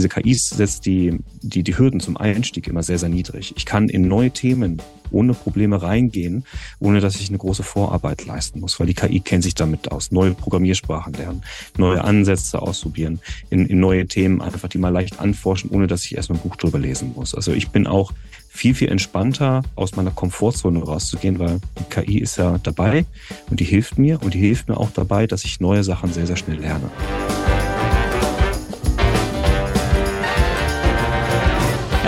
[0.00, 3.52] diese KIs setzt die, die, die Hürden zum Einstieg immer sehr, sehr niedrig.
[3.56, 4.80] Ich kann in neue Themen
[5.10, 6.44] ohne Probleme reingehen,
[6.78, 10.10] ohne dass ich eine große Vorarbeit leisten muss, weil die KI kennt sich damit aus.
[10.10, 11.42] Neue Programmiersprachen lernen,
[11.76, 16.16] neue Ansätze ausprobieren, in, in neue Themen einfach die mal leicht anforschen, ohne dass ich
[16.16, 17.34] erstmal ein Buch drüber lesen muss.
[17.34, 18.12] Also ich bin auch
[18.48, 23.04] viel, viel entspannter aus meiner Komfortzone rauszugehen, weil die KI ist ja dabei
[23.50, 26.26] und die hilft mir und die hilft mir auch dabei, dass ich neue Sachen sehr,
[26.26, 26.90] sehr schnell lerne.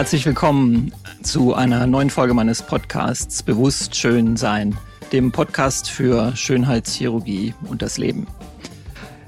[0.03, 0.93] Herzlich willkommen
[1.23, 4.77] zu einer neuen Folge meines Podcasts Bewusst Schön Sein,
[5.13, 8.27] dem Podcast für Schönheitschirurgie und das Leben.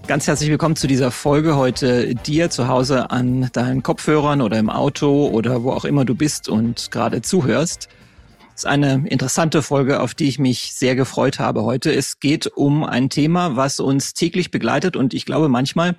[0.09, 4.69] Ganz herzlich willkommen zu dieser Folge heute dir zu Hause an deinen Kopfhörern oder im
[4.69, 7.88] Auto oder wo auch immer du bist und gerade zuhörst.
[8.56, 11.95] Es ist eine interessante Folge, auf die ich mich sehr gefreut habe heute.
[11.95, 15.95] Es geht um ein Thema, was uns täglich begleitet und ich glaube, manchmal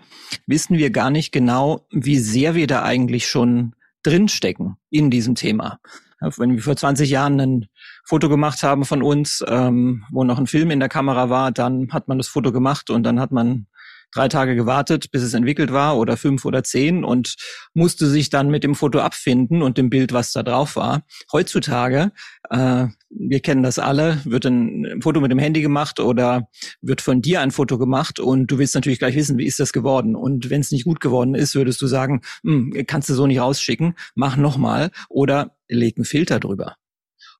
[0.47, 3.73] wissen wir gar nicht genau, wie sehr wir da eigentlich schon
[4.05, 5.79] drinstecken in diesem Thema.
[6.19, 7.65] Wenn wir vor 20 Jahren ein
[8.03, 11.89] Foto gemacht haben von uns, ähm, wo noch ein Film in der Kamera war, dann
[11.91, 13.67] hat man das Foto gemacht und dann hat man
[14.15, 17.35] drei Tage gewartet, bis es entwickelt war oder fünf oder zehn und
[17.73, 21.03] musste sich dann mit dem Foto abfinden und dem Bild, was da drauf war.
[21.31, 22.11] Heutzutage,
[22.49, 26.47] äh, wir kennen das alle, wird ein Foto mit dem Handy gemacht oder
[26.81, 29.73] wird von dir ein Foto gemacht und du willst natürlich gleich wissen, wie ist das
[29.73, 30.15] geworden.
[30.15, 33.39] Und wenn es nicht gut geworden ist, würdest du sagen, hm, kannst du so nicht
[33.39, 36.75] rausschicken, mach nochmal oder leg einen Filter drüber.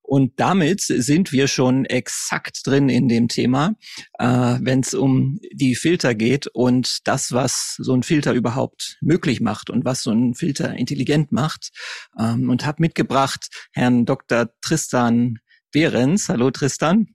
[0.08, 3.76] Und damit sind wir schon exakt drin in dem Thema,
[4.20, 4.26] äh,
[4.62, 9.70] wenn es um die Filter geht und das, was so ein Filter überhaupt möglich macht
[9.70, 11.72] und was so ein Filter intelligent macht.
[12.20, 14.50] Ähm, und habe mitgebracht Herrn Dr.
[14.62, 15.40] Tristan
[15.72, 16.30] Behrens.
[16.30, 17.08] Hallo Tristan.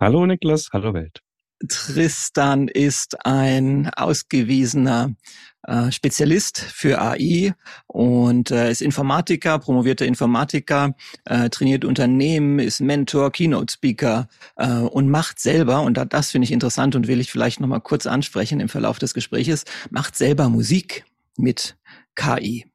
[0.00, 1.25] Hallo Niklas, hallo Welt.
[1.68, 5.14] Tristan ist ein ausgewiesener
[5.66, 7.54] äh, Spezialist für AI
[7.86, 15.40] und äh, ist Informatiker, promovierter Informatiker, äh, trainiert Unternehmen, ist Mentor, Keynote-Speaker äh, und macht
[15.40, 18.98] selber, und das finde ich interessant und will ich vielleicht nochmal kurz ansprechen im Verlauf
[18.98, 21.04] des Gespräches, macht selber Musik
[21.36, 21.76] mit
[22.14, 22.66] KI.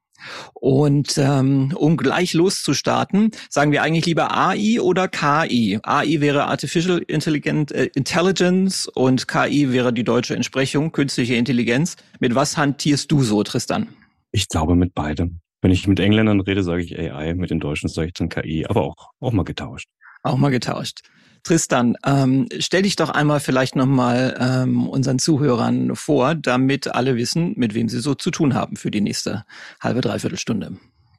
[0.53, 5.79] Und ähm, um gleich loszustarten, sagen wir eigentlich lieber AI oder KI.
[5.83, 11.95] AI wäre Artificial äh, Intelligence und KI wäre die deutsche Entsprechung, künstliche Intelligenz.
[12.19, 13.89] Mit was hantierst du so, Tristan?
[14.31, 15.41] Ich glaube mit beidem.
[15.61, 18.65] Wenn ich mit Engländern rede, sage ich AI, mit den Deutschen sage ich dann KI,
[18.67, 19.87] aber auch, auch mal getauscht.
[20.23, 21.01] Auch mal getauscht.
[21.43, 27.53] Tristan, ähm, stell dich doch einmal vielleicht nochmal ähm, unseren Zuhörern vor, damit alle wissen,
[27.57, 29.43] mit wem sie so zu tun haben für die nächste
[29.81, 30.77] halbe, dreiviertel Stunde.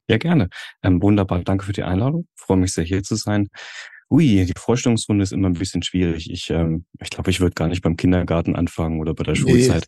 [0.08, 0.48] Ja, gerne.
[0.82, 1.42] Ähm, wunderbar.
[1.42, 2.26] Danke für die Einladung.
[2.36, 3.48] freue mich sehr, hier zu sein.
[4.10, 6.30] Ui, die Vorstellungsrunde ist immer ein bisschen schwierig.
[6.30, 9.86] Ich, ähm, ich glaube, ich würde gar nicht beim Kindergarten anfangen oder bei der Schulzeit.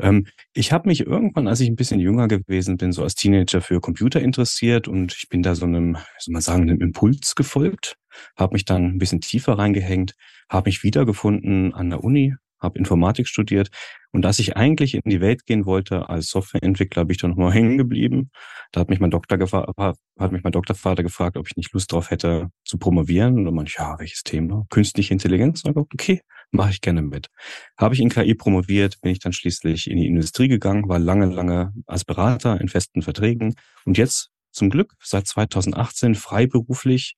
[0.00, 3.60] Ähm, ich habe mich irgendwann, als ich ein bisschen jünger gewesen bin, so als Teenager
[3.60, 7.96] für Computer interessiert und ich bin da so einem, soll man sagen, einem Impuls gefolgt
[8.36, 10.14] habe mich dann ein bisschen tiefer reingehängt,
[10.48, 13.70] habe mich wiedergefunden an der Uni, habe Informatik studiert
[14.14, 17.52] und als ich eigentlich in die Welt gehen wollte als Softwareentwickler, bin ich dann nochmal
[17.54, 18.30] hängen geblieben.
[18.70, 22.10] Da hat mich mein Doktor hat mich mein Doktorvater gefragt, ob ich nicht Lust drauf
[22.10, 23.38] hätte zu promovieren.
[23.38, 24.66] Und dann meinte ich, ja, welches Thema?
[24.70, 25.64] Künstliche Intelligenz?
[25.64, 26.20] Und ich okay,
[26.54, 27.28] mache ich gerne mit.
[27.76, 31.26] Habe ich in KI promoviert, bin ich dann schließlich in die Industrie gegangen, war lange,
[31.26, 33.54] lange als Berater in festen Verträgen
[33.84, 37.16] und jetzt zum Glück seit 2018 freiberuflich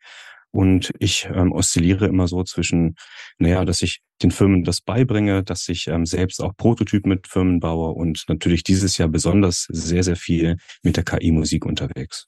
[0.50, 2.96] und ich ähm, oszilliere immer so zwischen,
[3.38, 7.60] naja, dass ich den Firmen das beibringe, dass ich ähm, selbst auch Prototypen mit Firmen
[7.60, 12.26] baue und natürlich dieses Jahr besonders sehr, sehr viel mit der KI-Musik unterwegs.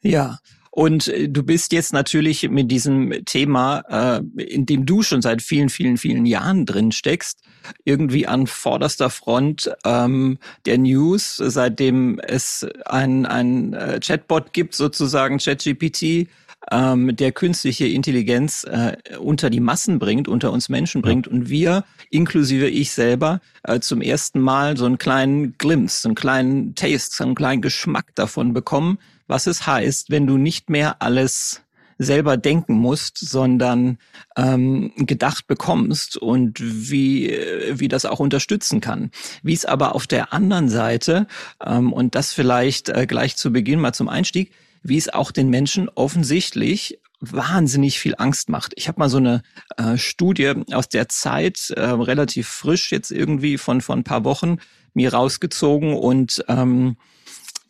[0.00, 0.38] Ja,
[0.74, 5.42] und äh, du bist jetzt natürlich mit diesem Thema, äh, in dem du schon seit
[5.42, 7.40] vielen, vielen, vielen Jahren drin steckst,
[7.84, 15.36] irgendwie an vorderster Front ähm, der News, seitdem es ein, ein äh, Chatbot gibt, sozusagen
[15.36, 16.28] ChatGPT,
[16.70, 21.84] ähm, der künstliche Intelligenz äh, unter die Massen bringt, unter uns Menschen bringt und wir,
[22.10, 27.16] inklusive ich selber, äh, zum ersten Mal so einen kleinen Glimpse, so einen kleinen Taste,
[27.16, 31.62] so einen kleinen Geschmack davon bekommen, was es heißt, wenn du nicht mehr alles
[31.98, 33.98] selber denken musst, sondern
[34.36, 37.28] ähm, gedacht bekommst und wie,
[37.72, 39.10] wie das auch unterstützen kann.
[39.42, 41.26] Wie es aber auf der anderen Seite,
[41.64, 45.48] ähm, und das vielleicht äh, gleich zu Beginn mal zum Einstieg, wie es auch den
[45.48, 48.72] Menschen offensichtlich wahnsinnig viel Angst macht.
[48.76, 49.42] Ich habe mal so eine
[49.76, 54.58] äh, Studie aus der Zeit, äh, relativ frisch jetzt irgendwie von, von ein paar Wochen,
[54.92, 56.96] mir rausgezogen und ähm,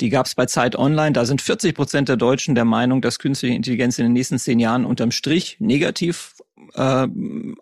[0.01, 1.13] die gab es bei Zeit Online.
[1.13, 4.59] Da sind 40 Prozent der Deutschen der Meinung, dass künstliche Intelligenz in den nächsten zehn
[4.59, 6.35] Jahren unterm Strich negativ
[6.75, 7.07] äh,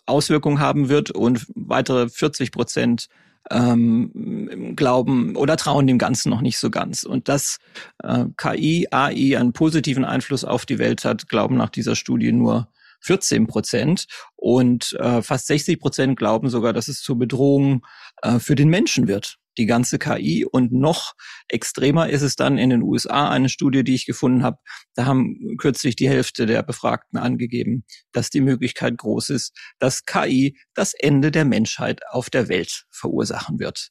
[0.06, 3.08] Auswirkungen haben wird und weitere 40 Prozent
[3.50, 7.04] ähm, glauben oder trauen dem Ganzen noch nicht so ganz.
[7.04, 7.58] Und dass
[8.02, 12.68] äh, KI, AI einen positiven Einfluss auf die Welt hat, glauben nach dieser Studie nur
[13.00, 14.06] 14 Prozent.
[14.36, 17.86] Und äh, fast 60 Prozent glauben sogar, dass es zur Bedrohung
[18.22, 20.44] äh, für den Menschen wird die ganze KI.
[20.44, 21.14] Und noch
[21.48, 24.58] extremer ist es dann in den USA, eine Studie, die ich gefunden habe.
[24.94, 30.58] Da haben kürzlich die Hälfte der Befragten angegeben, dass die Möglichkeit groß ist, dass KI
[30.74, 33.90] das Ende der Menschheit auf der Welt verursachen wird.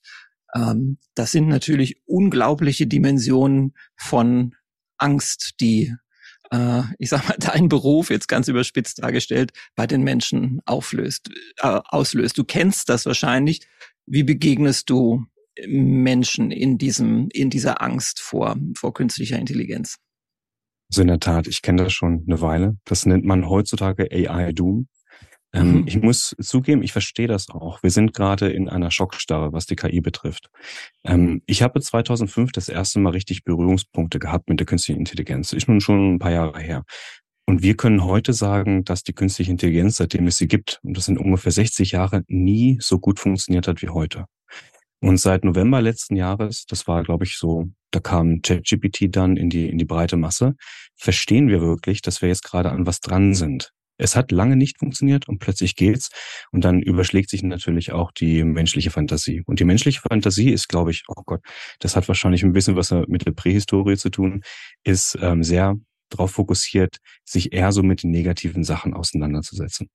[0.55, 4.55] Ähm, das sind natürlich unglaubliche Dimensionen von
[4.97, 5.93] Angst, die
[6.51, 11.79] äh, ich sag mal, dein Beruf, jetzt ganz überspitzt dargestellt, bei den Menschen auflöst, äh,
[11.85, 12.37] auslöst.
[12.37, 13.61] Du kennst das wahrscheinlich.
[14.05, 15.27] Wie begegnest du
[15.67, 19.97] Menschen in diesem, in dieser Angst vor, vor künstlicher Intelligenz?
[20.91, 22.77] Also in der Tat, ich kenne das schon eine Weile.
[22.85, 24.87] Das nennt man heutzutage AI Doom.
[25.51, 25.87] Ähm, mhm.
[25.87, 27.81] Ich muss zugeben, ich verstehe das auch.
[27.81, 30.49] Wir sind gerade in einer Schockstarre, was die KI betrifft.
[31.03, 35.53] Ähm, ich habe 2005 das erste Mal richtig Berührungspunkte gehabt mit der künstlichen Intelligenz.
[35.53, 36.83] Ist nun schon ein paar Jahre her.
[37.47, 41.05] Und wir können heute sagen, dass die künstliche Intelligenz, seitdem es sie gibt, und das
[41.05, 44.25] sind ungefähr 60 Jahre, nie so gut funktioniert hat wie heute.
[45.01, 49.49] Und seit November letzten Jahres, das war, glaube ich, so, da kam ChatGPT dann in
[49.49, 50.55] die, in die breite Masse,
[50.95, 53.71] verstehen wir wirklich, dass wir jetzt gerade an was dran sind.
[53.97, 56.09] Es hat lange nicht funktioniert und plötzlich geht's.
[56.51, 59.43] Und dann überschlägt sich natürlich auch die menschliche Fantasie.
[59.45, 61.41] Und die menschliche Fantasie ist, glaube ich, oh Gott,
[61.79, 64.41] das hat wahrscheinlich ein bisschen was mit der Prähistorie zu tun,
[64.83, 65.75] ist ähm, sehr
[66.09, 69.89] darauf fokussiert, sich eher so mit den negativen Sachen auseinanderzusetzen.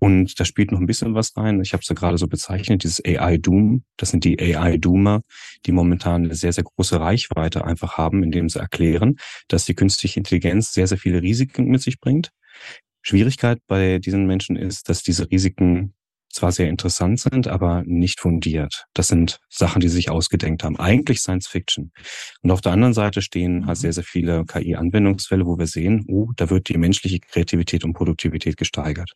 [0.00, 1.60] Und da spielt noch ein bisschen was rein.
[1.60, 3.84] Ich habe es ja gerade so bezeichnet, dieses AI-Doom.
[3.98, 5.20] Das sind die AI-Doomer,
[5.66, 9.16] die momentan eine sehr, sehr große Reichweite einfach haben, indem sie erklären,
[9.48, 12.30] dass die künstliche Intelligenz sehr, sehr viele Risiken mit sich bringt.
[13.02, 15.92] Schwierigkeit bei diesen Menschen ist, dass diese Risiken
[16.32, 18.86] zwar sehr interessant sind, aber nicht fundiert.
[18.94, 20.78] Das sind Sachen, die sie sich ausgedenkt haben.
[20.78, 21.92] Eigentlich Science Fiction.
[22.42, 23.80] Und auf der anderen Seite stehen halt mhm.
[23.82, 28.56] sehr, sehr viele KI-Anwendungsfälle, wo wir sehen, oh, da wird die menschliche Kreativität und Produktivität
[28.56, 29.12] gesteigert.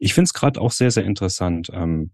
[0.00, 1.68] Ich finde es gerade auch sehr, sehr interessant.
[1.72, 2.10] Ähm,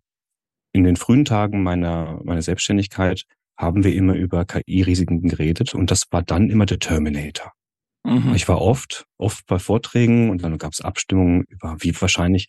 [0.73, 3.23] in den frühen Tagen meiner, meiner Selbstständigkeit
[3.57, 7.53] haben wir immer über KI-Risiken geredet und das war dann immer der Terminator.
[8.05, 8.35] Mhm.
[8.35, 12.49] Ich war oft, oft bei Vorträgen und dann gab es Abstimmungen über, wie wahrscheinlich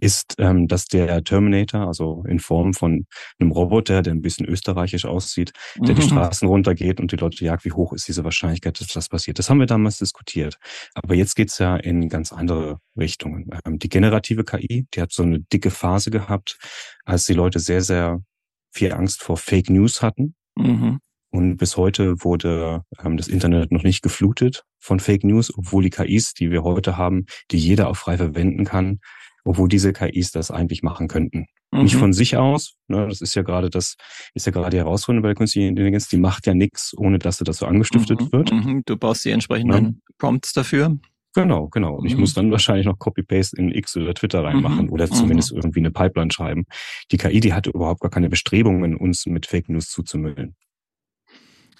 [0.00, 3.06] ist, ähm, dass der Terminator, also in Form von
[3.38, 6.00] einem Roboter, der ein bisschen österreichisch aussieht, der mhm.
[6.00, 9.38] die Straßen runtergeht und die Leute jagt, wie hoch ist diese Wahrscheinlichkeit, dass das passiert.
[9.38, 10.58] Das haben wir damals diskutiert.
[10.94, 13.50] Aber jetzt geht's ja in ganz andere Richtungen.
[13.64, 16.58] Ähm, die generative KI, die hat so eine dicke Phase gehabt,
[17.04, 18.20] als die Leute sehr, sehr
[18.70, 20.34] viel Angst vor Fake News hatten.
[20.56, 21.00] Mhm.
[21.30, 25.90] Und bis heute wurde ähm, das Internet noch nicht geflutet von Fake News, obwohl die
[25.90, 29.00] KIs, die wir heute haben, die jeder auch frei verwenden kann,
[29.44, 31.46] obwohl diese KIs das eigentlich machen könnten.
[31.72, 31.82] Mhm.
[31.82, 33.96] Nicht von sich aus, ne, das ist ja gerade das,
[34.34, 37.38] ist ja gerade die Herausforderung bei der künstlichen Intelligenz, die macht ja nichts, ohne dass
[37.38, 38.32] sie das so angestiftet mhm.
[38.32, 38.52] wird.
[38.52, 38.82] Mhm.
[38.84, 40.14] Du baust die entsprechenden ja.
[40.18, 40.98] Prompts dafür.
[41.34, 41.94] Genau, genau.
[41.94, 42.20] Und ich mhm.
[42.20, 44.92] muss dann wahrscheinlich noch Copy-Paste in X oder Twitter reinmachen mhm.
[44.92, 45.58] oder zumindest mhm.
[45.58, 46.64] irgendwie eine Pipeline schreiben.
[47.10, 50.56] Die KI, die hatte überhaupt gar keine Bestrebungen, uns mit Fake News zuzumüllen.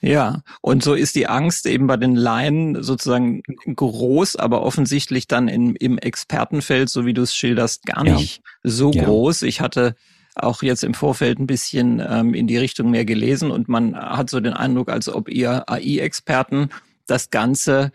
[0.04, 5.46] Ja, und so ist die Angst eben bei den Laien sozusagen groß, aber offensichtlich dann
[5.46, 8.70] in, im Expertenfeld, so wie du es schilderst, gar nicht ja.
[8.70, 9.04] so ja.
[9.04, 9.42] groß.
[9.42, 9.94] Ich hatte
[10.34, 14.28] auch jetzt im Vorfeld ein bisschen ähm, in die Richtung mehr gelesen und man hat
[14.28, 16.70] so den Eindruck, als ob ihr AI-Experten
[17.06, 17.92] das Ganze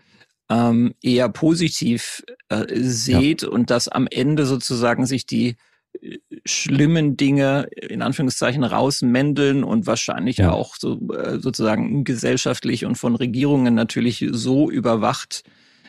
[0.48, 3.48] ähm, eher positiv äh, seht ja.
[3.48, 5.56] und dass am Ende sozusagen sich die
[6.44, 10.52] schlimmen Dinge in Anführungszeichen rausmändeln und wahrscheinlich ja.
[10.52, 15.44] auch so, äh, sozusagen gesellschaftlich und von Regierungen natürlich so überwacht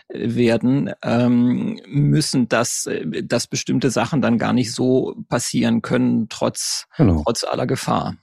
[0.09, 6.27] äh, werden ähm, müssen, dass, äh, dass bestimmte Sachen dann gar nicht so passieren können,
[6.29, 7.23] trotz, genau.
[7.23, 8.17] trotz aller Gefahr.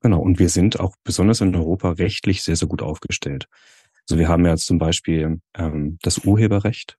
[0.00, 3.48] Genau, und wir sind auch besonders in Europa rechtlich sehr, sehr gut aufgestellt.
[4.08, 6.96] Also wir haben ja zum Beispiel ähm, das Urheberrecht.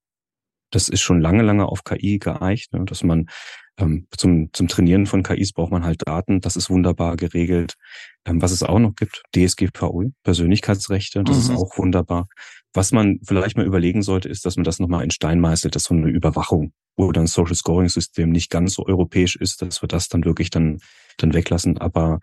[0.71, 3.27] Das ist schon lange, lange auf KI geeicht, ne, dass man
[3.77, 6.41] ähm, zum, zum Trainieren von KIs braucht man halt Daten.
[6.41, 7.75] Das ist wunderbar geregelt.
[8.25, 11.41] Ähm, was es auch noch gibt, DSGVO, Persönlichkeitsrechte, das mhm.
[11.41, 12.27] ist auch wunderbar.
[12.73, 15.83] Was man vielleicht mal überlegen sollte, ist, dass man das nochmal in Stein meißelt, dass
[15.83, 19.87] so eine Überwachung oder ein Social Scoring System nicht ganz so europäisch ist, dass wir
[19.87, 20.79] das dann wirklich dann,
[21.17, 21.77] dann weglassen.
[21.79, 22.19] Aber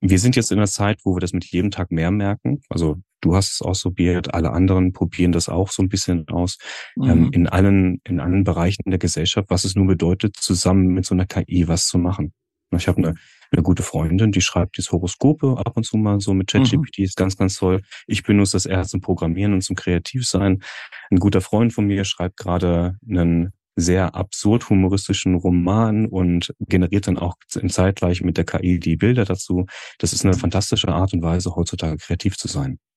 [0.00, 2.60] wir sind jetzt in einer Zeit, wo wir das mit jedem Tag mehr merken.
[2.68, 6.58] Also du hast es ausprobiert, alle anderen probieren das auch so ein bisschen aus.
[6.96, 7.10] Ähm, mhm.
[7.10, 11.14] Ähm, in allen, in allen Bereichen der Gesellschaft, was es nun bedeutet, zusammen mit so
[11.14, 12.32] einer KI was zu machen.
[12.76, 13.14] Ich habe eine,
[13.50, 17.04] eine gute Freundin, die schreibt dieses Horoskope ab und zu mal so mit ChatGPT, mhm.
[17.04, 17.80] ist ganz, ganz toll.
[18.06, 20.62] Ich benutze das eher zum Programmieren und zum Kreativsein.
[21.10, 27.16] Ein guter Freund von mir schreibt gerade einen sehr absurd humoristischen Roman und generiert dann
[27.16, 29.66] auch im Zeitgleich mit der KI die Bilder dazu.
[29.98, 32.78] Das ist eine fantastische Art und Weise, heutzutage kreativ zu sein.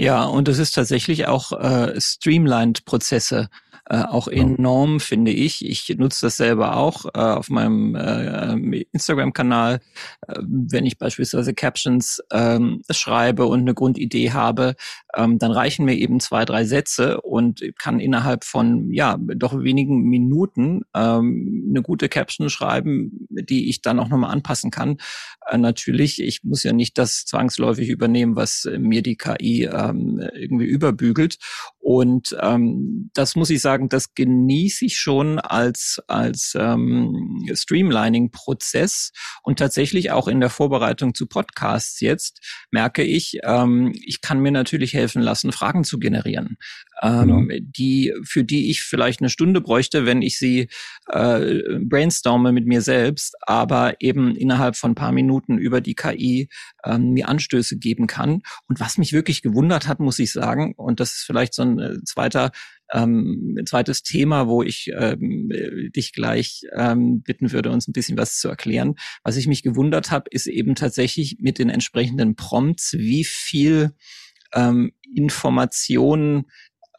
[0.00, 3.50] Ja, und es ist tatsächlich auch äh, streamlined Prozesse
[3.90, 5.66] äh, auch enorm, finde ich.
[5.66, 9.80] Ich nutze das selber auch äh, auf meinem äh, Instagram-Kanal,
[10.28, 14.76] äh, wenn ich beispielsweise Captions ähm, schreibe und eine Grundidee habe,
[15.16, 20.02] ähm, dann reichen mir eben zwei, drei Sätze und kann innerhalb von ja doch wenigen
[20.02, 24.98] Minuten ähm, eine gute Caption schreiben, die ich dann auch nochmal anpassen kann.
[25.48, 30.66] Äh, natürlich, ich muss ja nicht das zwangsläufig übernehmen, was mir die KI ähm, irgendwie
[30.66, 31.36] überbügelt.
[31.78, 39.58] Und ähm, das muss ich sagen, das genieße ich schon als als ähm, Streamlining-Prozess und
[39.58, 44.92] tatsächlich auch in der Vorbereitung zu Podcasts jetzt merke ich, ähm, ich kann mir natürlich
[44.92, 46.58] helfen lassen, Fragen zu generieren,
[47.02, 47.60] ähm, genau.
[47.60, 50.68] die für die ich vielleicht eine Stunde bräuchte, wenn ich sie
[51.08, 56.48] äh, brainstorme mit mir selbst, aber eben innerhalb von ein paar Minuten über die KI
[56.84, 58.42] ähm, mir Anstöße geben kann.
[58.68, 61.78] Und was mich wirklich gewundert hat, muss ich sagen, und das ist vielleicht so ein
[61.78, 62.50] äh, zweiter
[62.92, 65.50] ähm, zweites Thema, wo ich ähm,
[65.94, 68.96] dich gleich ähm, bitten würde, uns ein bisschen was zu erklären.
[69.22, 73.92] Was ich mich gewundert habe, ist eben tatsächlich mit den entsprechenden Prompts, wie viel
[74.54, 76.46] ähm, Informationen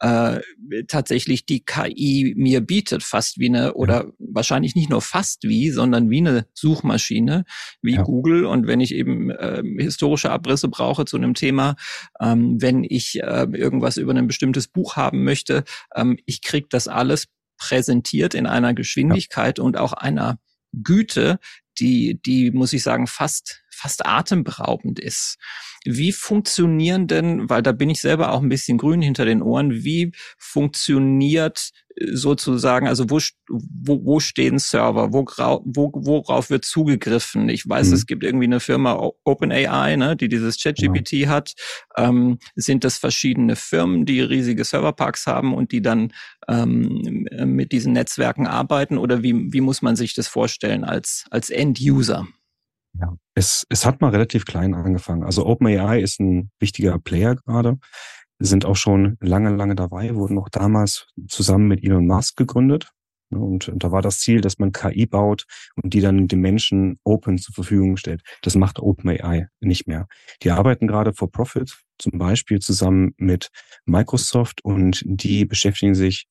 [0.02, 0.40] äh,
[0.88, 6.10] tatsächlich die KI mir bietet, fast wie eine, oder wahrscheinlich nicht nur fast wie, sondern
[6.10, 7.44] wie eine Suchmaschine,
[7.82, 8.02] wie ja.
[8.02, 8.44] Google.
[8.44, 11.76] Und wenn ich eben äh, historische Abrisse brauche zu einem Thema,
[12.20, 15.62] ähm, wenn ich äh, irgendwas über ein bestimmtes Buch haben möchte,
[15.94, 19.64] ähm, ich krieg das alles präsentiert in einer Geschwindigkeit ja.
[19.64, 20.40] und auch einer
[20.72, 21.38] Güte,
[21.78, 25.38] die, die, muss ich sagen, fast, fast atemberaubend ist.
[25.84, 29.84] Wie funktionieren denn, weil da bin ich selber auch ein bisschen grün hinter den Ohren,
[29.84, 37.48] wie funktioniert äh, sozusagen, also wo, wo, wo stehen Server, wo, wo, worauf wird zugegriffen?
[37.48, 37.94] Ich weiß, mhm.
[37.94, 41.30] es gibt irgendwie eine Firma OpenAI, ne, die dieses ChatGPT genau.
[41.30, 41.54] hat.
[41.96, 46.12] Ähm, sind das verschiedene Firmen, die riesige Serverparks haben und die dann
[46.48, 48.98] ähm, mit diesen Netzwerken arbeiten?
[48.98, 52.28] Oder wie, wie muss man sich das vorstellen als, als End-User?
[52.98, 55.24] Ja, es, es hat mal relativ klein angefangen.
[55.24, 57.78] Also OpenAI ist ein wichtiger Player gerade,
[58.38, 62.90] sind auch schon lange, lange dabei, wurden auch damals zusammen mit Elon Musk gegründet.
[63.30, 65.46] Und da war das Ziel, dass man KI baut
[65.82, 68.22] und die dann den Menschen open zur Verfügung stellt.
[68.42, 70.06] Das macht OpenAI nicht mehr.
[70.42, 73.48] Die arbeiten gerade for Profit, zum Beispiel zusammen mit
[73.86, 76.26] Microsoft und die beschäftigen sich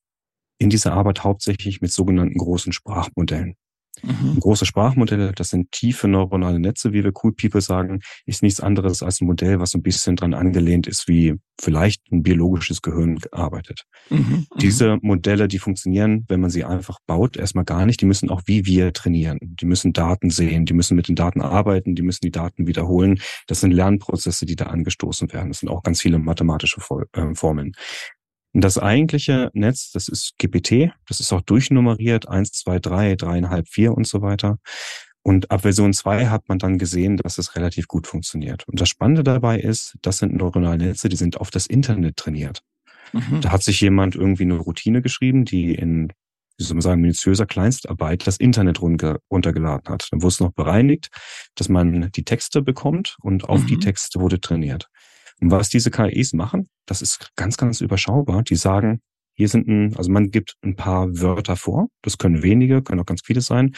[0.59, 3.55] in dieser Arbeit hauptsächlich mit sogenannten großen Sprachmodellen.
[4.03, 4.39] Mhm.
[4.39, 9.03] Große Sprachmodelle, das sind tiefe neuronale Netze, wie wir Cool People sagen, ist nichts anderes
[9.03, 13.83] als ein Modell, was ein bisschen dran angelehnt ist, wie vielleicht ein biologisches Gehirn arbeitet.
[14.09, 14.17] Mhm.
[14.17, 14.47] mhm.
[14.59, 18.01] Diese Modelle, die funktionieren, wenn man sie einfach baut, erstmal gar nicht.
[18.01, 19.37] Die müssen auch wie wir trainieren.
[19.41, 23.19] Die müssen Daten sehen, die müssen mit den Daten arbeiten, die müssen die Daten wiederholen.
[23.47, 25.49] Das sind Lernprozesse, die da angestoßen werden.
[25.49, 26.81] Das sind auch ganz viele mathematische
[27.13, 27.35] äh,
[28.51, 28.61] Formeln.
[28.61, 33.93] Das eigentliche Netz, das ist GPT, das ist auch durchnummeriert, eins, zwei, drei, dreieinhalb, vier
[33.93, 34.57] und so weiter.
[35.23, 38.67] Und ab Version 2 hat man dann gesehen, dass es relativ gut funktioniert.
[38.67, 42.63] Und das Spannende dabei ist, das sind neuronale Netze, die sind auf das Internet trainiert.
[43.13, 43.41] Mhm.
[43.41, 46.11] Da hat sich jemand irgendwie eine Routine geschrieben, die in,
[46.57, 50.07] wie soll man sagen, minutiöser Kleinstarbeit das Internet runtergeladen hat.
[50.09, 51.09] Dann wurde es noch bereinigt,
[51.53, 53.67] dass man die Texte bekommt und auf mhm.
[53.67, 54.89] die Texte wurde trainiert.
[55.41, 58.43] Und was diese KIs machen, das ist ganz, ganz überschaubar.
[58.43, 59.01] Die sagen,
[59.33, 61.87] hier sind ein, also man gibt ein paar Wörter vor.
[62.01, 63.73] Das können wenige, können auch ganz viele sein.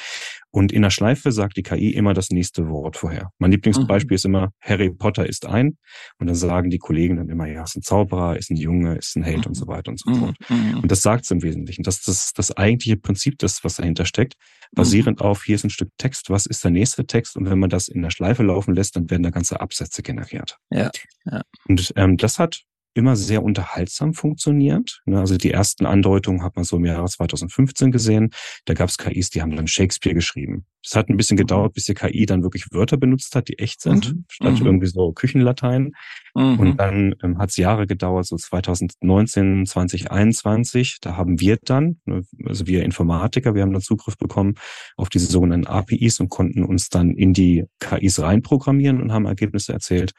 [0.52, 3.30] Und in der Schleife sagt die KI immer das nächste Wort vorher.
[3.40, 4.16] Mein Lieblingsbeispiel mhm.
[4.16, 5.78] ist immer, Harry Potter ist ein.
[6.20, 9.16] Und dann sagen die Kollegen dann immer, ja, ist ein Zauberer, ist ein Junge, ist
[9.16, 9.48] ein Held mhm.
[9.48, 10.36] und so weiter und so fort.
[10.50, 10.80] Mhm.
[10.82, 11.84] Und das sagt es im Wesentlichen.
[11.84, 14.36] Das ist das, das eigentliche Prinzip, das, was dahinter steckt.
[14.76, 17.38] Basierend auf, hier ist ein Stück Text, was ist der nächste Text?
[17.38, 20.58] Und wenn man das in der Schleife laufen lässt, dann werden da ganze Absätze generiert.
[20.72, 20.90] Ja.
[21.26, 21.42] ja.
[21.68, 25.02] Und ähm, das hat immer sehr unterhaltsam funktioniert.
[25.06, 28.32] Ne, also die ersten Andeutungen hat man so im Jahre 2015 gesehen.
[28.66, 30.66] Da gab es KIs, die haben dann Shakespeare geschrieben.
[30.86, 33.82] Es hat ein bisschen gedauert, bis die KI dann wirklich Wörter benutzt hat, die echt
[33.82, 34.26] sind, mhm.
[34.30, 34.66] statt mhm.
[34.66, 35.94] irgendwie so Küchenlatein.
[36.36, 36.60] Mhm.
[36.60, 40.98] Und dann ähm, hat es Jahre gedauert, so 2019, 2021.
[41.00, 44.56] Da haben wir dann, ne, also wir Informatiker, wir haben dann Zugriff bekommen
[44.98, 49.74] auf diese sogenannten APIs und konnten uns dann in die KIs reinprogrammieren und haben Ergebnisse
[49.74, 50.12] erzählt,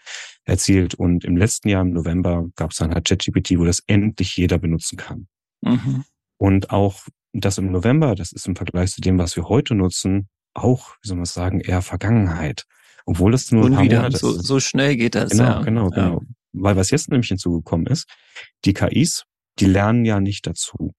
[0.45, 0.95] erzielt.
[0.95, 4.59] Und im letzten Jahr, im November, gab es dann halt ChatGPT, wo das endlich jeder
[4.59, 5.27] benutzen kann.
[5.61, 6.05] Mhm.
[6.39, 7.03] Und auch
[7.33, 11.09] das im November, das ist im Vergleich zu dem, was wir heute nutzen, auch, wie
[11.09, 12.65] soll man sagen, eher Vergangenheit.
[13.07, 15.31] Obwohl es nur Und ein paar Monate so, so schnell geht das.
[15.31, 15.63] Genau, ja.
[15.63, 16.21] genau, genau.
[16.21, 16.27] Ja.
[16.53, 18.09] Weil was jetzt nämlich hinzugekommen ist,
[18.65, 19.25] die KIs,
[19.59, 20.95] die lernen ja nicht dazu.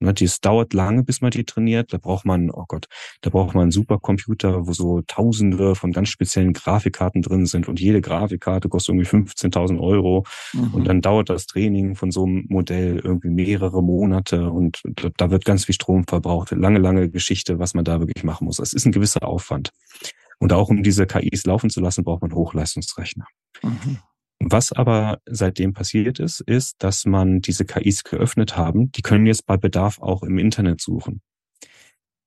[0.00, 1.92] Ne, es dauert lange, bis man die trainiert.
[1.92, 2.86] Da braucht man, oh Gott,
[3.20, 7.80] da braucht man einen Supercomputer, wo so Tausende von ganz speziellen Grafikkarten drin sind und
[7.80, 10.24] jede Grafikkarte kostet irgendwie 15.000 Euro.
[10.52, 10.74] Mhm.
[10.74, 14.82] Und dann dauert das Training von so einem Modell irgendwie mehrere Monate und
[15.16, 16.50] da wird ganz viel Strom verbraucht.
[16.50, 18.58] Lange, lange Geschichte, was man da wirklich machen muss.
[18.58, 19.70] Es ist ein gewisser Aufwand.
[20.38, 23.26] Und auch um diese KIs laufen zu lassen, braucht man Hochleistungsrechner.
[23.62, 23.98] Mhm.
[24.46, 28.92] Was aber seitdem passiert ist, ist, dass man diese KIs geöffnet haben.
[28.92, 31.22] Die können jetzt bei Bedarf auch im Internet suchen.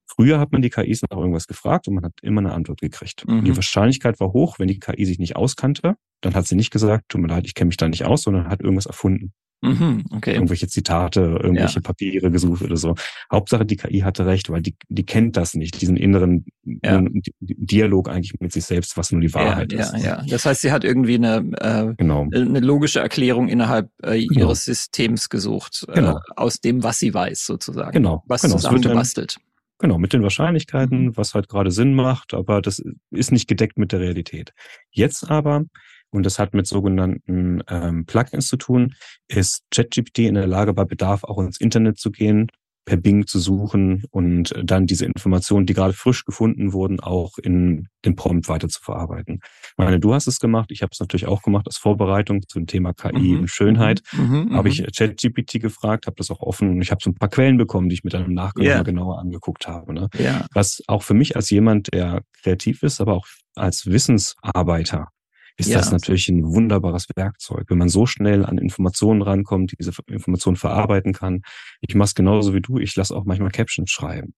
[0.07, 3.27] Früher hat man die KIs nach irgendwas gefragt und man hat immer eine Antwort gekriegt.
[3.27, 3.45] Mhm.
[3.45, 7.09] Die Wahrscheinlichkeit war hoch, wenn die KI sich nicht auskannte, dann hat sie nicht gesagt,
[7.09, 9.33] tut mir leid, ich kenne mich da nicht aus, sondern hat irgendwas erfunden.
[9.61, 10.33] Mhm, okay.
[10.33, 11.81] Irgendwelche Zitate, irgendwelche ja.
[11.81, 12.95] Papiere gesucht oder so.
[13.31, 17.03] Hauptsache, die KI hatte recht, weil die, die kennt das nicht, diesen inneren ja.
[17.39, 19.93] Dialog eigentlich mit sich selbst, was nur die Wahrheit ja, ist.
[19.93, 20.23] Ja, ja.
[20.29, 22.27] Das heißt, sie hat irgendwie eine, äh, genau.
[22.31, 24.41] eine logische Erklärung innerhalb äh, genau.
[24.41, 26.19] ihres Systems gesucht, äh, genau.
[26.35, 27.93] aus dem, was sie weiß, sozusagen.
[27.93, 28.23] Genau.
[28.27, 28.55] Was genau.
[28.55, 29.37] zusammengebastelt.
[29.79, 31.17] Genau, mit den Wahrscheinlichkeiten, mhm.
[31.17, 34.53] was halt gerade Sinn macht, aber das ist nicht gedeckt mit der Realität.
[34.91, 35.65] Jetzt aber
[36.11, 38.95] und das hat mit sogenannten ähm, Plugins zu tun,
[39.27, 42.49] ist ChatGPT in der Lage, bei Bedarf auch ins Internet zu gehen,
[42.87, 47.89] per Bing zu suchen und dann diese Informationen, die gerade frisch gefunden wurden, auch in
[48.05, 49.41] den Prompt weiter zu verarbeiten.
[49.43, 52.65] Ich meine, du hast es gemacht, ich habe es natürlich auch gemacht als Vorbereitung zum
[52.65, 53.39] Thema KI mhm.
[53.41, 54.01] und Schönheit.
[54.13, 54.45] Mhm.
[54.45, 54.55] mhm.
[54.55, 57.57] Habe ich ChatGPT gefragt, habe das auch offen und ich habe so ein paar Quellen
[57.57, 58.81] bekommen, die ich mir dann im Nachgang yeah.
[58.83, 59.93] genauer angeguckt habe.
[59.93, 60.09] Ne?
[60.17, 60.45] Yeah.
[60.53, 65.09] Was auch für mich als jemand, der kreativ ist, aber auch als Wissensarbeiter
[65.57, 65.77] ist ja.
[65.77, 67.65] das natürlich ein wunderbares Werkzeug.
[67.69, 71.41] Wenn man so schnell an Informationen rankommt, diese Informationen verarbeiten kann.
[71.81, 72.77] Ich mache es genauso wie du.
[72.77, 74.33] Ich lasse auch manchmal Captions schreiben.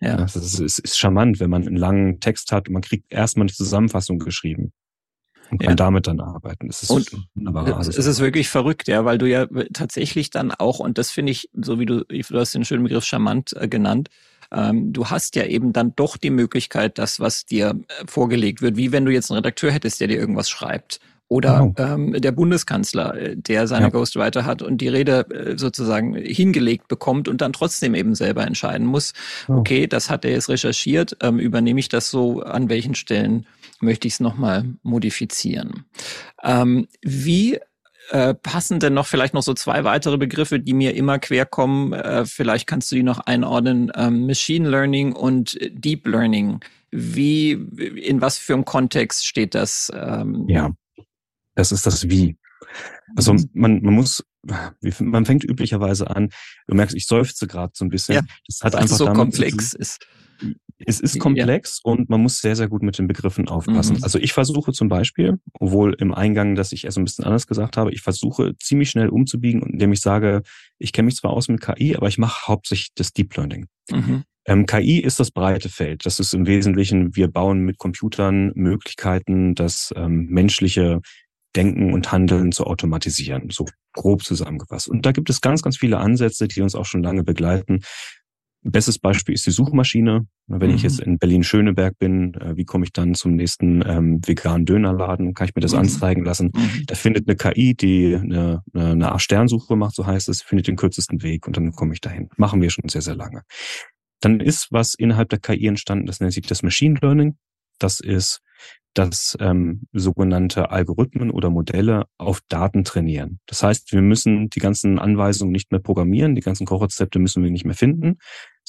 [0.00, 0.16] Ja.
[0.16, 3.44] Das ist, ist, ist charmant, wenn man einen langen Text hat und man kriegt erstmal
[3.44, 4.72] eine Zusammenfassung geschrieben
[5.50, 5.74] und kann ja.
[5.74, 6.68] damit dann arbeiten.
[6.68, 7.80] Das ist und wunderbar.
[7.80, 11.50] Es ist wirklich verrückt, ja, weil du ja tatsächlich dann auch, und das finde ich,
[11.54, 14.08] so wie du, du hast den schönen Begriff charmant äh, genannt,
[14.52, 18.76] ähm, du hast ja eben dann doch die Möglichkeit, das, was dir äh, vorgelegt wird,
[18.76, 21.00] wie wenn du jetzt einen Redakteur hättest, der dir irgendwas schreibt.
[21.30, 21.74] Oder oh.
[21.80, 23.90] ähm, der Bundeskanzler, äh, der seine ja.
[23.90, 28.84] Ghostwriter hat und die Rede äh, sozusagen hingelegt bekommt und dann trotzdem eben selber entscheiden
[28.84, 29.12] muss,
[29.46, 29.58] oh.
[29.58, 33.46] okay, das hat er jetzt recherchiert, ähm, übernehme ich das so, an welchen Stellen
[33.80, 35.84] möchte ich es nochmal modifizieren.
[36.42, 37.60] Ähm, wie
[38.10, 41.92] äh, passen denn noch vielleicht noch so zwei weitere Begriffe, die mir immer quer kommen?
[41.92, 43.92] Äh, vielleicht kannst du die noch einordnen.
[43.94, 46.58] Ähm, Machine Learning und Deep Learning.
[46.90, 49.92] Wie, in was für einem Kontext steht das?
[49.94, 50.46] Ähm?
[50.48, 50.72] Ja,
[51.60, 52.36] das ist das Wie.
[53.14, 53.50] Also mhm.
[53.52, 54.24] man, man muss,
[54.98, 56.30] man fängt üblicherweise an,
[56.66, 58.14] du merkst, ich seufze gerade so ein bisschen.
[58.14, 60.04] Ja, das hat einfach so damit komplex ist.
[60.78, 61.92] Es ist komplex ja.
[61.92, 63.98] und man muss sehr, sehr gut mit den Begriffen aufpassen.
[63.98, 64.04] Mhm.
[64.04, 67.76] Also ich versuche zum Beispiel, obwohl im Eingang, dass ich erst ein bisschen anders gesagt
[67.76, 70.40] habe, ich versuche ziemlich schnell umzubiegen, indem ich sage,
[70.78, 73.66] ich kenne mich zwar aus mit KI, aber ich mache hauptsächlich das Deep Learning.
[73.90, 74.24] Mhm.
[74.46, 76.06] Ähm, KI ist das breite Feld.
[76.06, 81.02] Das ist im Wesentlichen, wir bauen mit Computern Möglichkeiten, das ähm, menschliche
[81.56, 84.88] Denken und Handeln zu automatisieren, so grob zusammengefasst.
[84.88, 87.80] Und da gibt es ganz, ganz viele Ansätze, die uns auch schon lange begleiten.
[88.62, 90.26] Bestes Beispiel ist die Suchmaschine.
[90.46, 90.76] Wenn mhm.
[90.76, 95.32] ich jetzt in Berlin-Schöneberg bin, äh, wie komme ich dann zum nächsten ähm, veganen Dönerladen?
[95.32, 95.80] Kann ich mir das mhm.
[95.80, 96.50] anzeigen lassen?
[96.54, 96.84] Mhm.
[96.86, 100.76] Da findet eine KI, die eine, eine Art Sternsuche macht, so heißt es, findet den
[100.76, 102.28] kürzesten Weg und dann komme ich dahin.
[102.36, 103.42] Machen wir schon sehr, sehr lange.
[104.20, 107.36] Dann ist was innerhalb der KI entstanden, das nennt sich das Machine Learning.
[107.78, 108.42] Das ist
[108.94, 113.38] dass ähm, sogenannte Algorithmen oder Modelle auf Daten trainieren.
[113.46, 117.50] Das heißt, wir müssen die ganzen Anweisungen nicht mehr programmieren, die ganzen Kochrezepte müssen wir
[117.50, 118.18] nicht mehr finden,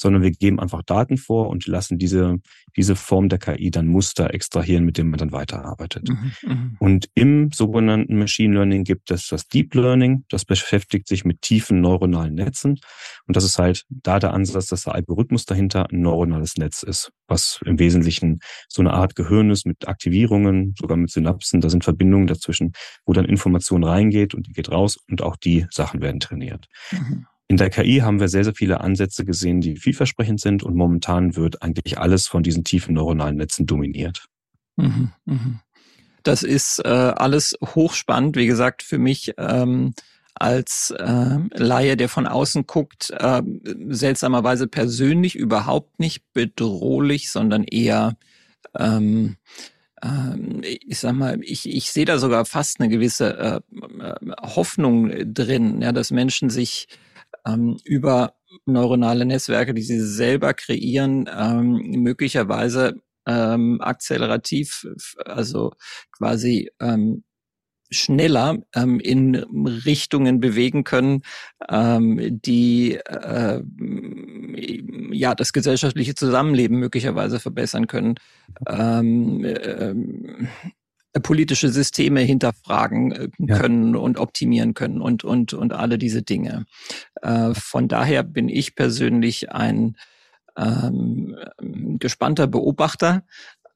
[0.02, 2.36] sondern wir geben einfach Daten vor und lassen diese,
[2.76, 6.08] diese Form der KI dann Muster extrahieren, mit dem man dann weiterarbeitet.
[6.08, 11.24] Mhm, mhm, und im sogenannten Machine Learning gibt es das Deep Learning, das beschäftigt sich
[11.24, 12.80] mit tiefen neuronalen Netzen.
[13.26, 17.12] Und das ist halt da der Ansatz, dass der Algorithmus dahinter ein neuronales Netz ist,
[17.28, 21.60] was im Wesentlichen so eine Art Gehirn ist mit Aktivierungen, sogar mit Synapsen.
[21.60, 22.72] Da sind Verbindungen dazwischen,
[23.06, 26.66] wo dann Information reingeht und die geht raus und auch die Sachen werden trainiert.
[26.90, 27.26] Mhm.
[27.48, 31.36] In der KI haben wir sehr, sehr viele Ansätze gesehen, die vielversprechend sind und momentan
[31.36, 34.26] wird eigentlich alles von diesen tiefen neuronalen Netzen dominiert.
[34.76, 35.60] Mhm, mhm.
[36.22, 38.36] Das ist äh, alles hochspannend.
[38.36, 39.92] Wie gesagt, für mich ähm,
[40.34, 43.42] als äh, Laie, der von außen guckt, äh,
[43.88, 48.16] seltsamerweise persönlich überhaupt nicht bedrohlich, sondern eher
[48.78, 49.36] ähm,
[50.02, 53.60] ähm, ich sag mal, ich, ich sehe da sogar fast eine gewisse äh,
[54.02, 56.88] äh Hoffnung drin, ja, dass Menschen sich
[57.46, 58.34] ähm, über
[58.66, 62.94] neuronale Netzwerke, die sie selber kreieren, ähm, möglicherweise
[63.26, 64.86] ähm, akzelerativ,
[65.24, 65.72] also
[66.16, 67.24] quasi ähm,
[67.92, 71.22] schneller ähm, in Richtungen bewegen können,
[71.68, 73.62] ähm, die äh,
[75.12, 78.14] ja das gesellschaftliche Zusammenleben möglicherweise verbessern können.
[78.66, 79.94] Ähm, äh,
[81.20, 84.00] politische Systeme hinterfragen äh, können ja.
[84.00, 86.66] und optimieren können und und und alle diese Dinge.
[87.20, 89.96] Äh, von daher bin ich persönlich ein
[90.56, 91.36] ähm,
[91.98, 93.24] gespannter Beobachter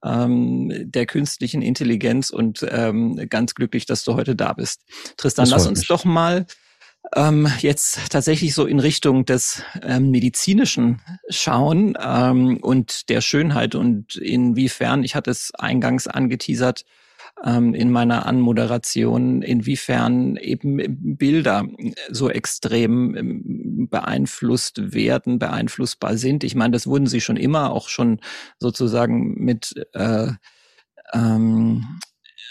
[0.04, 4.82] ähm, der künstlichen Intelligenz und ähm, ganz glücklich, dass du heute da bist.
[5.16, 5.88] Tristan, lass uns mich.
[5.88, 6.46] doch mal
[7.14, 14.16] ähm, jetzt tatsächlich so in Richtung des ähm, medizinischen schauen ähm, und der Schönheit und
[14.16, 16.84] inwiefern, ich hatte es eingangs angeteasert,
[17.44, 21.66] ähm, in meiner Anmoderation, inwiefern eben Bilder
[22.10, 26.44] so extrem ähm, beeinflusst werden, beeinflussbar sind.
[26.44, 28.20] Ich meine, das wurden sie schon immer, auch schon
[28.58, 30.28] sozusagen mit äh,
[31.12, 32.00] ähm,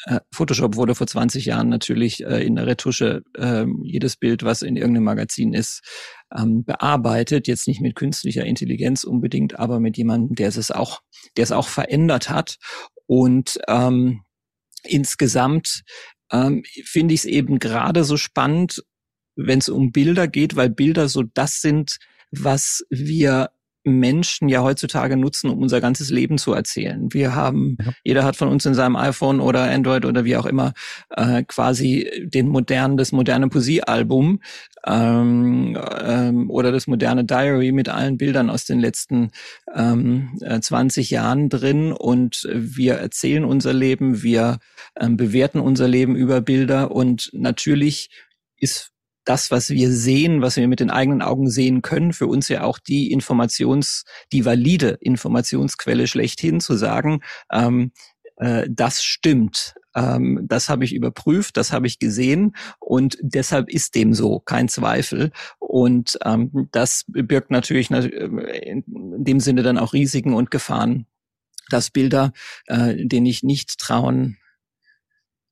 [0.06, 4.62] äh, Photoshop wurde vor 20 Jahren natürlich äh, in der Retusche äh, jedes Bild, was
[4.62, 5.82] in irgendeinem Magazin ist,
[6.36, 7.48] ähm, bearbeitet.
[7.48, 11.02] Jetzt nicht mit künstlicher Intelligenz unbedingt, aber mit jemandem, der es auch,
[11.38, 12.58] der es auch verändert hat.
[13.08, 14.22] Und ähm,
[14.88, 15.84] insgesamt
[16.32, 18.84] ähm, finde ich es eben gerade so spannend,
[19.36, 21.98] wenn es um Bilder geht, weil Bilder so das sind,
[22.32, 23.52] was wir
[23.86, 27.08] Menschen ja heutzutage nutzen, um unser ganzes Leben zu erzählen.
[27.14, 27.94] Wir haben, ja.
[28.04, 30.74] jeder hat von uns in seinem iPhone oder Android oder wie auch immer
[31.16, 34.40] äh, quasi den modernen, das moderne Poesiealbum
[34.88, 39.30] ähm, ähm, oder das moderne Diary mit allen Bildern aus den letzten
[39.74, 44.58] ähm, 20 äh, Jahren drin und wir erzählen unser Leben, wir
[45.00, 48.10] ähm, bewerten unser Leben über Bilder und natürlich
[48.58, 48.95] ist
[49.26, 52.64] das, was wir sehen, was wir mit den eigenen Augen sehen können, für uns ja
[52.64, 57.92] auch die Informations, die valide Informationsquelle schlechthin zu sagen, ähm,
[58.38, 59.76] äh, das stimmt.
[59.96, 64.68] Ähm, das habe ich überprüft, das habe ich gesehen und deshalb ist dem so, kein
[64.68, 65.32] Zweifel.
[65.58, 71.08] Und ähm, das birgt natürlich äh, in dem Sinne dann auch Risiken und Gefahren,
[71.70, 72.34] dass Bilder,
[72.68, 74.38] äh, denen ich nicht trauen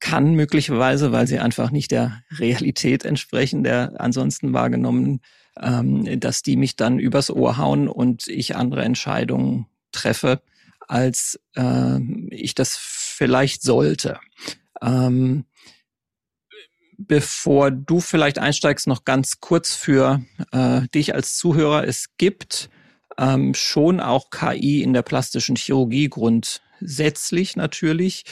[0.04, 5.22] kann möglicherweise, weil sie einfach nicht der Realität entsprechen, der ansonsten wahrgenommenen,
[5.58, 10.42] ähm, dass die mich dann übers Ohr hauen und ich andere Entscheidungen treffe,
[10.90, 14.20] als äh, ich das vielleicht sollte.
[14.82, 15.46] Ähm,
[16.98, 21.88] bevor du vielleicht einsteigst, noch ganz kurz für äh, dich als Zuhörer.
[21.88, 22.70] Es gibt
[23.18, 28.26] ähm, schon auch KI in der plastischen Chirurgie grundsätzlich natürlich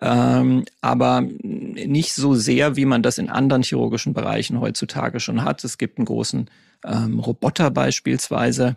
[0.00, 5.64] ähm, aber nicht so sehr, wie man das in anderen chirurgischen Bereichen heutzutage schon hat.
[5.64, 6.50] Es gibt einen großen
[6.84, 8.76] ähm, Roboter beispielsweise,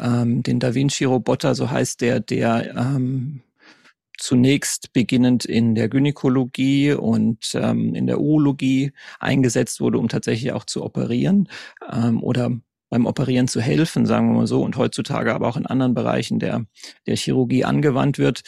[0.00, 3.42] ähm, den Da Vinci-Roboter, so heißt der, der ähm,
[4.18, 10.64] zunächst beginnend in der Gynäkologie und ähm, in der Urologie eingesetzt wurde, um tatsächlich auch
[10.64, 11.48] zu operieren
[12.20, 12.50] oder
[12.88, 16.38] beim Operieren zu helfen, sagen wir mal so, und heutzutage aber auch in anderen Bereichen
[16.38, 16.64] der,
[17.06, 18.42] der Chirurgie angewandt wird.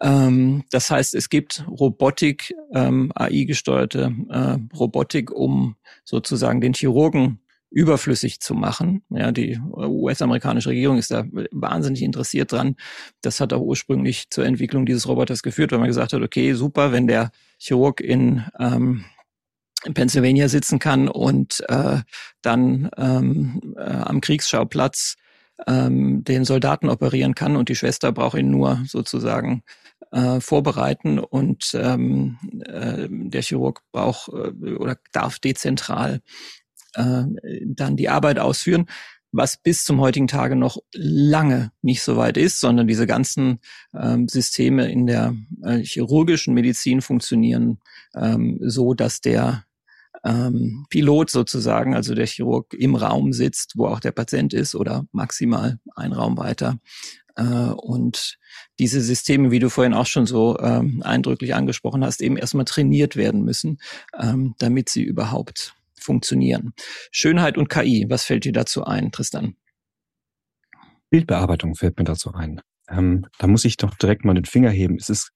[0.00, 7.40] Ähm, das heißt, es gibt Robotik, ähm, AI-gesteuerte äh, Robotik, um sozusagen den Chirurgen
[7.74, 9.02] überflüssig zu machen.
[9.10, 12.76] Ja, die US-amerikanische Regierung ist da wahnsinnig interessiert dran.
[13.20, 16.92] Das hat auch ursprünglich zur Entwicklung dieses Roboters geführt, weil man gesagt hat, okay, super,
[16.92, 19.04] wenn der Chirurg in, ähm,
[19.84, 21.98] in Pennsylvania sitzen kann und äh,
[22.42, 25.16] dann ähm, äh, am Kriegsschauplatz
[25.66, 29.62] ähm, den Soldaten operieren kann und die Schwester braucht ihn nur sozusagen
[30.14, 36.20] äh, vorbereiten und ähm, äh, der Chirurg braucht äh, oder darf dezentral
[36.94, 37.24] äh,
[37.66, 38.86] dann die Arbeit ausführen,
[39.32, 43.58] was bis zum heutigen Tage noch lange nicht so weit ist, sondern diese ganzen
[43.92, 47.80] ähm, Systeme in der äh, chirurgischen Medizin funktionieren
[48.14, 49.64] ähm, so, dass der
[50.24, 55.06] ähm, Pilot sozusagen, also der Chirurg im Raum sitzt, wo auch der Patient ist oder
[55.10, 56.78] maximal ein Raum weiter
[57.42, 58.38] und
[58.78, 63.16] diese Systeme, wie du vorhin auch schon so ähm, eindrücklich angesprochen hast, eben erstmal trainiert
[63.16, 63.78] werden müssen,
[64.18, 66.74] ähm, damit sie überhaupt funktionieren.
[67.10, 69.56] Schönheit und KI, was fällt dir dazu ein, Tristan?
[71.10, 72.60] Bildbearbeitung fällt mir dazu ein.
[72.88, 74.96] Ähm, da muss ich doch direkt mal den Finger heben.
[74.96, 75.30] Es ist,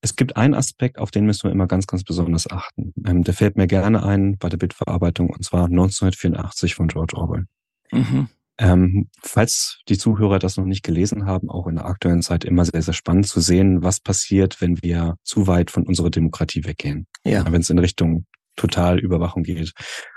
[0.00, 2.92] es gibt einen Aspekt, auf den müssen wir immer ganz, ganz besonders achten.
[3.06, 7.44] Ähm, der fällt mir gerne ein bei der Bildverarbeitung, und zwar 1984 von George Orwell.
[7.92, 8.28] Mhm.
[8.58, 12.64] Ähm, falls die Zuhörer das noch nicht gelesen haben, auch in der aktuellen Zeit immer
[12.64, 17.06] sehr, sehr spannend zu sehen, was passiert, wenn wir zu weit von unserer Demokratie weggehen.
[17.24, 17.44] Ja.
[17.50, 19.72] Wenn es in Richtung total Überwachung geht.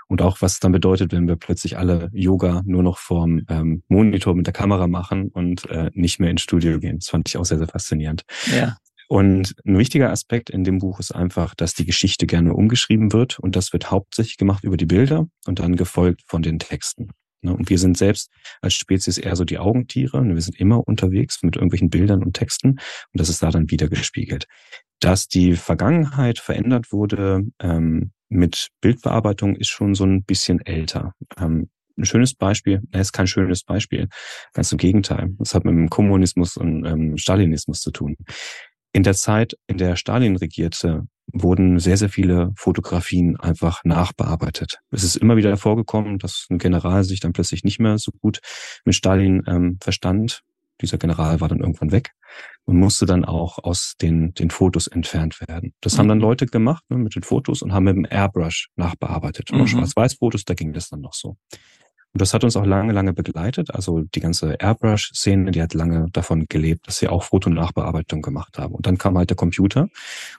[0.07, 4.35] Und auch was dann bedeutet, wenn wir plötzlich alle Yoga nur noch vorm ähm, Monitor
[4.35, 6.97] mit der Kamera machen und äh, nicht mehr ins Studio gehen.
[6.99, 8.23] Das fand ich auch sehr, sehr faszinierend.
[8.51, 8.75] Ja.
[9.07, 13.39] Und ein wichtiger Aspekt in dem Buch ist einfach, dass die Geschichte gerne umgeschrieben wird
[13.39, 17.09] und das wird hauptsächlich gemacht über die Bilder und dann gefolgt von den Texten.
[17.41, 17.55] Ne?
[17.55, 18.29] Und wir sind selbst
[18.61, 20.23] als Spezies eher so die Augentiere.
[20.23, 22.79] Wir sind immer unterwegs mit irgendwelchen Bildern und Texten und
[23.13, 24.47] das ist da dann wieder gespiegelt.
[24.99, 31.13] Dass die Vergangenheit verändert wurde ähm, mit Bildbearbeitung ist schon so ein bisschen älter.
[31.37, 34.07] Ähm, ein schönes Beispiel, es ist kein schönes Beispiel,
[34.53, 35.29] ganz im Gegenteil.
[35.37, 38.15] Das hat mit dem Kommunismus und ähm, Stalinismus zu tun.
[38.93, 44.79] In der Zeit, in der Stalin regierte, wurden sehr, sehr viele Fotografien einfach nachbearbeitet.
[44.91, 48.39] Es ist immer wieder vorgekommen, dass ein General sich dann plötzlich nicht mehr so gut
[48.85, 50.41] mit Stalin ähm, verstand.
[50.81, 52.11] Dieser General war dann irgendwann weg
[52.65, 55.73] und musste dann auch aus den, den Fotos entfernt werden.
[55.81, 55.99] Das mhm.
[55.99, 56.23] haben dann mhm.
[56.23, 59.51] Leute gemacht ne, mit den Fotos und haben mit dem Airbrush nachbearbeitet.
[59.51, 59.67] Mhm.
[59.67, 61.37] Schwarz-Weiß-Fotos, da ging das dann noch so.
[62.13, 63.73] Und das hat uns auch lange, lange begleitet.
[63.73, 68.75] Also die ganze Airbrush-Szene, die hat lange davon gelebt, dass sie auch Fotonachbearbeitung gemacht haben.
[68.75, 69.83] Und dann kam halt der Computer.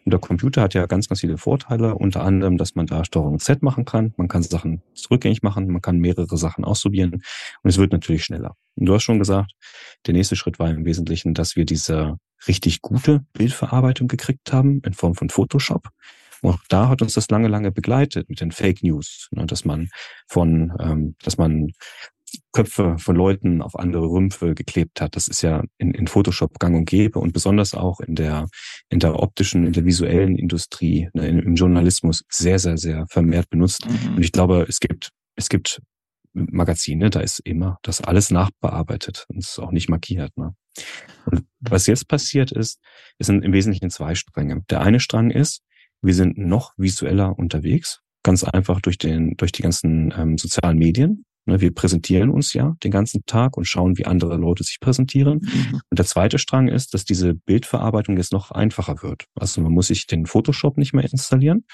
[0.05, 1.95] Und der Computer hat ja ganz, ganz viele Vorteile.
[1.95, 4.13] Unter anderem, dass man da Steuerung Z machen kann.
[4.19, 5.67] Man kann Sachen zurückgängig machen.
[5.69, 7.23] Man kann mehrere Sachen ausprobieren.
[7.63, 8.55] Und es wird natürlich schneller.
[8.75, 9.53] Und du hast schon gesagt,
[10.07, 14.93] der nächste Schritt war im Wesentlichen, dass wir diese richtig gute Bildverarbeitung gekriegt haben in
[14.93, 15.89] Form von Photoshop.
[16.43, 19.89] Auch da hat uns das lange, lange begleitet mit den Fake News, ne, dass man
[20.29, 21.73] von, ähm, dass man
[22.53, 25.17] Köpfe von Leuten auf andere Rümpfe geklebt hat.
[25.17, 28.49] Das ist ja in, in Photoshop gang und gäbe und besonders auch in der,
[28.89, 33.87] in der optischen, in der visuellen Industrie, ne, im Journalismus sehr, sehr, sehr vermehrt benutzt.
[33.89, 34.17] Mhm.
[34.17, 35.81] Und ich glaube, es gibt, es gibt
[36.35, 40.37] Magazine, da ist immer das alles nachbearbeitet und ist auch nicht markiert.
[40.37, 40.55] Ne?
[41.27, 42.81] Und was jetzt passiert ist,
[43.19, 44.63] es sind im Wesentlichen zwei Stränge.
[44.71, 45.63] Der eine Strang ist,
[46.03, 51.25] wir sind noch visueller unterwegs, ganz einfach durch den, durch die ganzen ähm, sozialen Medien.
[51.45, 55.41] Ne, wir präsentieren uns ja den ganzen Tag und schauen, wie andere Leute sich präsentieren.
[55.43, 55.81] Mhm.
[55.91, 59.25] Und der zweite Strang ist, dass diese Bildverarbeitung jetzt noch einfacher wird.
[59.35, 61.65] Also man muss sich den Photoshop nicht mehr installieren.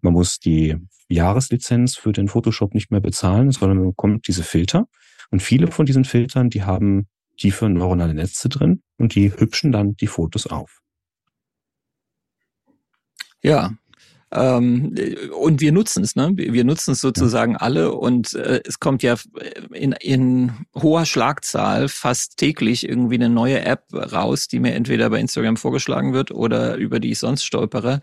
[0.00, 0.76] Man muss die
[1.08, 4.86] Jahreslizenz für den Photoshop nicht mehr bezahlen, sondern man bekommt diese Filter.
[5.30, 9.96] Und viele von diesen Filtern, die haben tiefe neuronale Netze drin und die hübschen dann
[9.96, 10.80] die Fotos auf.
[13.42, 13.72] Ja.
[14.32, 14.94] Ähm,
[15.40, 16.30] und wir nutzen es, ne?
[16.36, 19.16] Wir nutzen es sozusagen alle und äh, es kommt ja
[19.72, 25.18] in, in hoher Schlagzahl fast täglich irgendwie eine neue App raus, die mir entweder bei
[25.18, 28.02] Instagram vorgeschlagen wird oder über die ich sonst stolpere,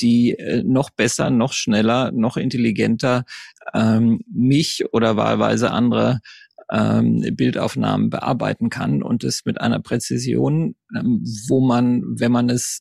[0.00, 3.24] die äh, noch besser, noch schneller, noch intelligenter
[3.74, 6.20] ähm, mich oder wahlweise andere
[6.70, 12.80] ähm, Bildaufnahmen bearbeiten kann und es mit einer Präzision, ähm, wo man, wenn man es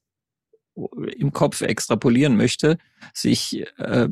[1.18, 2.78] im Kopf extrapolieren möchte,
[3.14, 4.08] sich äh,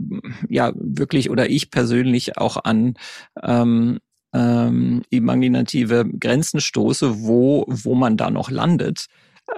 [0.49, 2.95] ja wirklich oder ich persönlich auch an
[3.41, 3.99] ähm,
[4.34, 9.08] ähm, imaginative Grenzen stoße, wo, wo man da noch landet,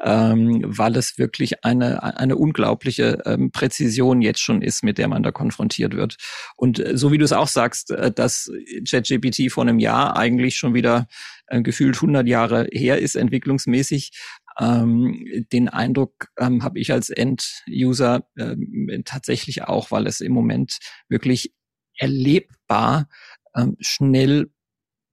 [0.03, 5.23] ähm, weil es wirklich eine, eine unglaubliche ähm, Präzision jetzt schon ist, mit der man
[5.23, 6.17] da konfrontiert wird.
[6.57, 8.51] Und äh, so wie du es auch sagst, äh, dass
[8.89, 11.07] ChatGPT vor einem Jahr eigentlich schon wieder
[11.47, 14.11] äh, gefühlt 100 Jahre her ist, entwicklungsmäßig,
[14.59, 20.79] ähm, den Eindruck ähm, habe ich als End-User ähm, tatsächlich auch, weil es im Moment
[21.09, 21.53] wirklich
[21.97, 23.07] erlebbar
[23.55, 24.51] ähm, schnell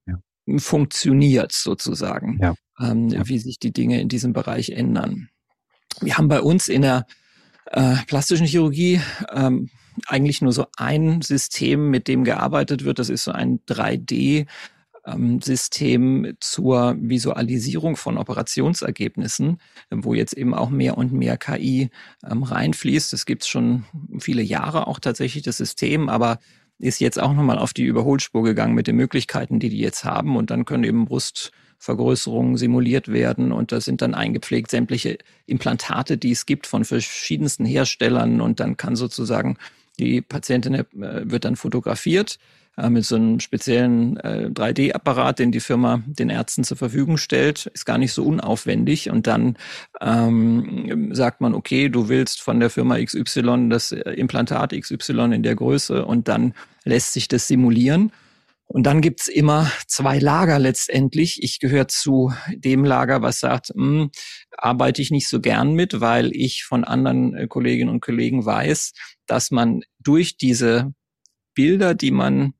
[0.06, 0.18] ja.
[0.58, 2.54] funktioniert sozusagen, ja.
[2.80, 3.26] Ähm, ja.
[3.28, 5.28] wie sich die Dinge in diesem Bereich ändern.
[6.00, 7.06] Wir haben bei uns in der
[7.66, 9.00] äh, plastischen Chirurgie
[9.32, 9.70] ähm,
[10.06, 12.98] eigentlich nur so ein System, mit dem gearbeitet wird.
[12.98, 14.46] Das ist so ein 3D ähm,
[15.42, 19.58] System zur Visualisierung von Operationsergebnissen,
[19.90, 21.90] wo jetzt eben auch mehr und mehr KI
[22.28, 23.12] ähm, reinfließt.
[23.12, 23.84] Das gibt es schon
[24.20, 26.38] viele Jahre auch tatsächlich, das System, aber
[26.78, 30.36] ist jetzt auch nochmal auf die Überholspur gegangen mit den Möglichkeiten, die die jetzt haben.
[30.36, 36.32] Und dann können eben Brustvergrößerungen simuliert werden und da sind dann eingepflegt sämtliche Implantate, die
[36.32, 39.58] es gibt von verschiedensten Herstellern und dann kann sozusagen
[39.98, 42.38] die Patientin äh, wird dann fotografiert
[42.76, 47.66] mit so einem speziellen äh, 3D-Apparat, den die Firma den Ärzten zur Verfügung stellt.
[47.66, 49.10] Ist gar nicht so unaufwendig.
[49.10, 49.56] Und dann
[50.00, 55.54] ähm, sagt man, okay, du willst von der Firma XY das Implantat XY in der
[55.54, 56.54] Größe und dann
[56.84, 58.12] lässt sich das simulieren.
[58.72, 61.42] Und dann gibt's immer zwei Lager letztendlich.
[61.42, 64.10] Ich gehöre zu dem Lager, was sagt, mh, hm,
[64.56, 68.94] arbeite ich nicht so gern mit, weil ich von anderen äh, Kolleginnen und Kollegen weiß,
[69.26, 70.94] dass man durch diese
[71.54, 72.54] Bilder, die man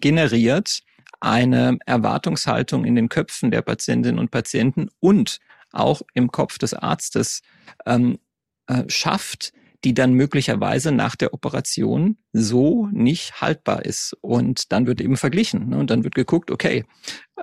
[0.00, 0.80] generiert
[1.20, 5.38] eine Erwartungshaltung in den Köpfen der Patientinnen und Patienten und
[5.70, 7.42] auch im Kopf des Arztes
[7.86, 8.18] ähm,
[8.66, 9.52] äh, schafft,
[9.84, 14.16] die dann möglicherweise nach der Operation so nicht haltbar ist.
[14.20, 15.78] Und dann wird eben verglichen ne?
[15.78, 16.84] und dann wird geguckt, okay,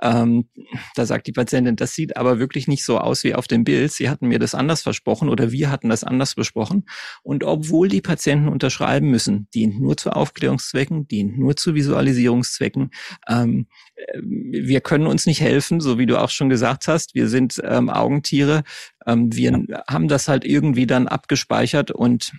[0.02, 0.48] ähm,
[0.94, 3.92] da sagt die Patientin, das sieht aber wirklich nicht so aus wie auf dem Bild.
[3.92, 6.86] Sie hatten mir das anders versprochen oder wir hatten das anders besprochen.
[7.22, 12.90] Und obwohl die Patienten unterschreiben müssen, dient nur zu Aufklärungszwecken, dient nur zu Visualisierungszwecken,
[13.28, 17.14] ähm, äh, wir können uns nicht helfen, so wie du auch schon gesagt hast.
[17.14, 18.64] Wir sind ähm, Augentiere.
[19.06, 22.32] Ähm, wir haben das halt irgendwie dann abgespeichert und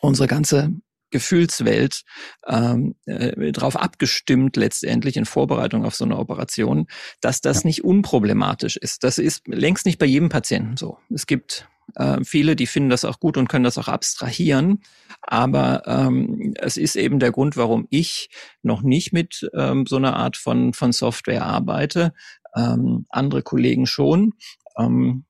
[0.00, 0.72] unsere ganze
[1.10, 2.02] Gefühlswelt
[2.46, 6.86] ähm, äh, darauf abgestimmt, letztendlich in Vorbereitung auf so eine Operation,
[7.20, 7.68] dass das ja.
[7.68, 9.04] nicht unproblematisch ist.
[9.04, 10.98] Das ist längst nicht bei jedem Patienten so.
[11.12, 14.82] Es gibt äh, viele, die finden das auch gut und können das auch abstrahieren.
[15.22, 18.30] Aber ähm, es ist eben der Grund, warum ich
[18.62, 22.12] noch nicht mit ähm, so einer Art von, von Software arbeite.
[22.54, 24.34] Ähm, andere Kollegen schon.
[24.78, 25.24] Ähm,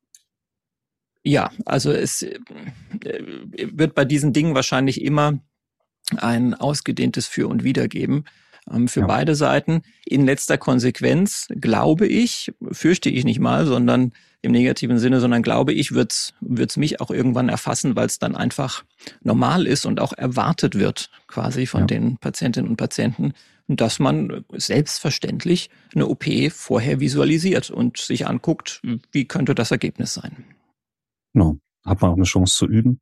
[1.23, 2.39] ja, also es äh,
[3.73, 5.41] wird bei diesen Dingen wahrscheinlich immer
[6.19, 8.25] ein ausgedehntes Für und Wider geben
[8.71, 9.07] ähm, für ja.
[9.07, 9.83] beide Seiten.
[10.05, 15.73] In letzter Konsequenz glaube ich, fürchte ich nicht mal, sondern im negativen Sinne, sondern glaube
[15.73, 18.85] ich, wird's wird's mich auch irgendwann erfassen, weil es dann einfach
[19.23, 21.87] normal ist und auch erwartet wird, quasi von ja.
[21.87, 23.35] den Patientinnen und Patienten,
[23.69, 28.81] dass man selbstverständlich eine OP vorher visualisiert und sich anguckt,
[29.13, 30.45] wie könnte das Ergebnis sein.
[31.35, 31.59] Genau.
[31.85, 33.01] Hat man auch eine Chance zu üben.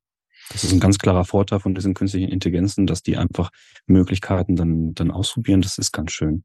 [0.50, 3.50] Das ist ein ganz klarer Vorteil von diesen künstlichen Intelligenzen, dass die einfach
[3.86, 5.60] Möglichkeiten dann, dann ausprobieren.
[5.60, 6.44] Das ist ganz schön.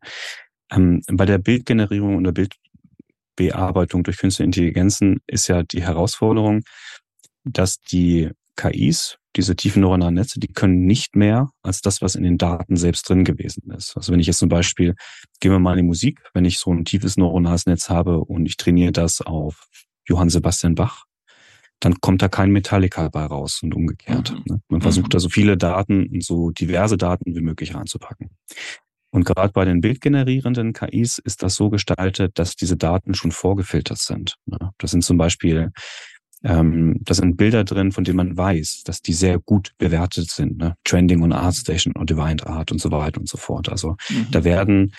[0.71, 2.47] Ähm, bei der Bildgenerierung und der
[3.37, 6.61] Bildbearbeitung durch künstliche Intelligenzen ist ja die Herausforderung,
[7.43, 12.23] dass die KIs, diese tiefen neuronalen Netze, die können nicht mehr als das, was in
[12.23, 13.97] den Daten selbst drin gewesen ist.
[13.97, 14.95] Also wenn ich jetzt zum Beispiel,
[15.39, 18.45] gehen wir mal in die Musik, wenn ich so ein tiefes neuronales Netz habe und
[18.45, 19.67] ich trainiere das auf
[20.07, 21.05] Johann Sebastian Bach,
[21.83, 24.31] dann kommt da kein Metallica bei raus und umgekehrt.
[24.31, 24.43] Mhm.
[24.45, 24.61] Ne?
[24.69, 25.09] Man versucht mhm.
[25.09, 28.29] da so viele Daten und so diverse Daten wie möglich reinzupacken.
[29.11, 33.99] Und gerade bei den bildgenerierenden KIs ist das so gestaltet, dass diese Daten schon vorgefiltert
[33.99, 34.37] sind.
[34.45, 34.71] Ne?
[34.77, 35.71] Das sind zum Beispiel,
[36.43, 40.57] ähm, da sind Bilder drin, von denen man weiß, dass die sehr gut bewertet sind.
[40.57, 40.75] Ne?
[40.85, 43.69] Trending und ArtStation und Divine Art und so weiter und so fort.
[43.69, 44.27] Also mhm.
[44.31, 44.93] da werden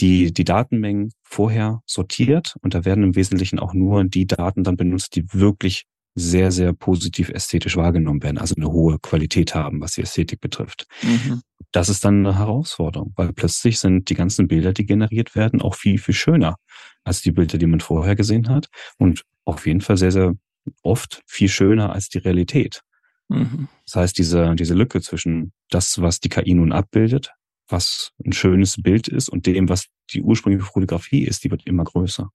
[0.00, 4.76] die, die Datenmengen vorher sortiert und da werden im Wesentlichen auch nur die Daten dann
[4.76, 5.84] benutzt, die wirklich
[6.20, 10.86] sehr, sehr positiv ästhetisch wahrgenommen werden, also eine hohe Qualität haben, was die Ästhetik betrifft.
[11.02, 11.42] Mhm.
[11.72, 15.74] Das ist dann eine Herausforderung, weil plötzlich sind die ganzen Bilder, die generiert werden, auch
[15.74, 16.56] viel, viel schöner
[17.04, 20.34] als die Bilder, die man vorher gesehen hat und auf jeden Fall sehr, sehr
[20.82, 22.82] oft viel schöner als die Realität.
[23.28, 23.68] Mhm.
[23.86, 27.32] Das heißt, diese, diese Lücke zwischen das, was die KI nun abbildet,
[27.72, 31.84] was ein schönes Bild ist und dem, was die ursprüngliche Fotografie ist, die wird immer
[31.84, 32.30] größer.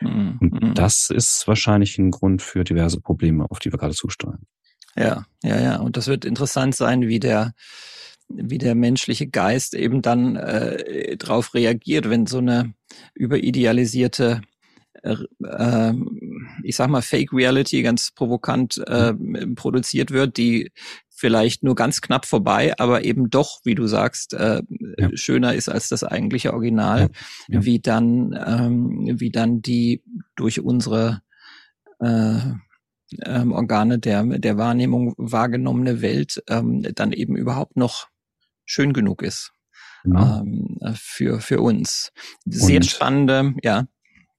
[0.00, 0.38] Mhm.
[0.40, 0.74] Und mhm.
[0.74, 4.46] das ist wahrscheinlich ein Grund für diverse Probleme, auf die wir gerade zusteuern.
[4.96, 5.76] Ja, ja, ja.
[5.80, 7.52] Und das wird interessant sein, wie der,
[8.28, 12.74] wie der menschliche Geist eben dann äh, darauf reagiert, wenn so eine
[13.14, 14.42] überidealisierte
[15.04, 15.94] äh,
[16.62, 19.14] ich sag mal Fake Reality ganz provokant äh,
[19.54, 20.72] produziert wird, die
[21.10, 24.62] vielleicht nur ganz knapp vorbei, aber eben doch, wie du sagst, äh,
[24.98, 25.10] ja.
[25.14, 27.08] schöner ist als das eigentliche Original, ja.
[27.48, 27.64] Ja.
[27.64, 30.02] wie dann, ähm, wie dann die
[30.36, 31.22] durch unsere
[32.00, 32.38] äh,
[33.24, 38.08] ähm, Organe der, der Wahrnehmung wahrgenommene Welt ähm, dann eben überhaupt noch
[38.64, 39.52] schön genug ist
[40.04, 40.40] genau.
[40.40, 42.12] ähm, für, für uns.
[42.44, 43.86] Sehr Und spannende, ja.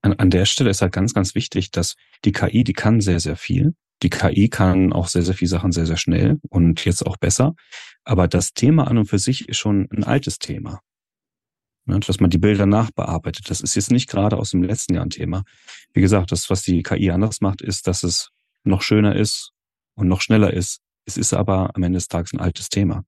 [0.06, 3.20] An, an der Stelle ist halt ganz, ganz wichtig, dass die KI, die kann sehr,
[3.20, 3.74] sehr viel.
[4.04, 7.56] Die KI kann auch sehr, sehr viele Sachen sehr, sehr schnell und jetzt auch besser.
[8.04, 10.80] Aber das Thema an und für sich ist schon ein altes Thema.
[11.86, 13.50] Ne, dass man die Bilder nachbearbeitet.
[13.50, 15.44] Das ist jetzt nicht gerade aus dem letzten Jahr ein Thema.
[15.92, 18.30] Wie gesagt, das, was die KI anders macht, ist, dass es
[18.64, 19.54] noch schöner ist
[19.96, 20.82] und noch schneller ist.
[21.06, 23.06] Es ist aber am Ende des Tages ein altes Thema.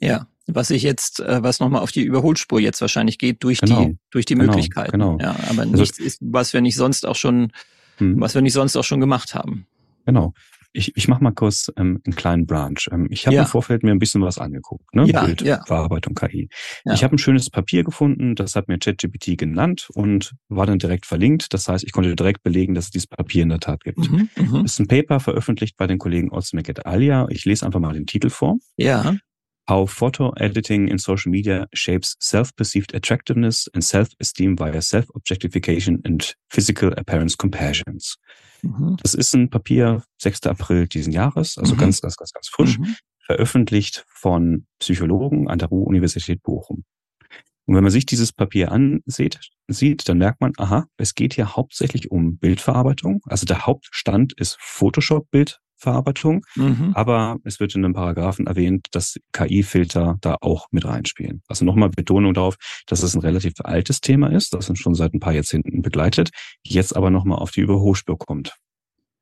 [0.00, 3.84] Ja, was ich jetzt, äh, was nochmal auf die Überholspur jetzt wahrscheinlich geht durch genau,
[3.84, 4.92] die, durch die genau, Möglichkeiten.
[4.92, 5.18] Genau.
[5.20, 7.52] Ja, aber also, nichts ist, was wir nicht sonst auch schon,
[7.98, 8.20] hm.
[8.20, 9.66] was wir nicht sonst auch schon gemacht haben.
[10.06, 10.34] Genau.
[10.76, 12.80] Ich, ich mache mal kurz ähm, einen kleinen Branch.
[12.90, 13.42] Ähm, ich habe ja.
[13.42, 15.06] im Vorfeld mir ein bisschen was angeguckt, ne?
[15.06, 15.64] Ja, Bild, ja.
[15.64, 16.48] Verarbeitung KI.
[16.84, 16.94] Ja.
[16.94, 21.06] Ich habe ein schönes Papier gefunden, das hat mir ChatGPT genannt und war dann direkt
[21.06, 21.54] verlinkt.
[21.54, 24.10] Das heißt, ich konnte direkt belegen, dass es dieses Papier in der Tat gibt.
[24.10, 24.64] Mhm, mhm.
[24.64, 27.28] ist ein Paper veröffentlicht bei den Kollegen Ozmek et alia.
[27.30, 28.56] Ich lese einfach mal den Titel vor.
[28.76, 29.14] Ja.
[29.68, 36.92] How Photo Editing in Social Media Shapes Self-Perceived Attractiveness and Self-Esteem via Self-Objectification and Physical
[36.92, 38.16] Appearance Comparisons.
[38.62, 38.96] Mhm.
[39.02, 40.46] Das ist ein Papier, 6.
[40.46, 41.78] April diesen Jahres, also mhm.
[41.78, 42.96] ganz, ganz, ganz, ganz frisch, mhm.
[43.26, 46.84] veröffentlicht von Psychologen an der Ruhr-Universität Bochum.
[47.66, 51.56] Und wenn man sich dieses Papier ansieht, sieht, dann merkt man, aha, es geht hier
[51.56, 53.22] hauptsächlich um Bildverarbeitung.
[53.24, 56.92] Also der Hauptstand ist Photoshop-Bild Bildverarbeitung, mhm.
[56.94, 61.42] aber es wird in einem Paragraphen erwähnt, dass KI-Filter da auch mit reinspielen.
[61.48, 62.56] Also nochmal Betonung darauf,
[62.86, 66.30] dass es ein relativ altes Thema ist, das uns schon seit ein paar Jahrzehnten begleitet,
[66.62, 68.54] jetzt aber nochmal auf die Überholspur kommt.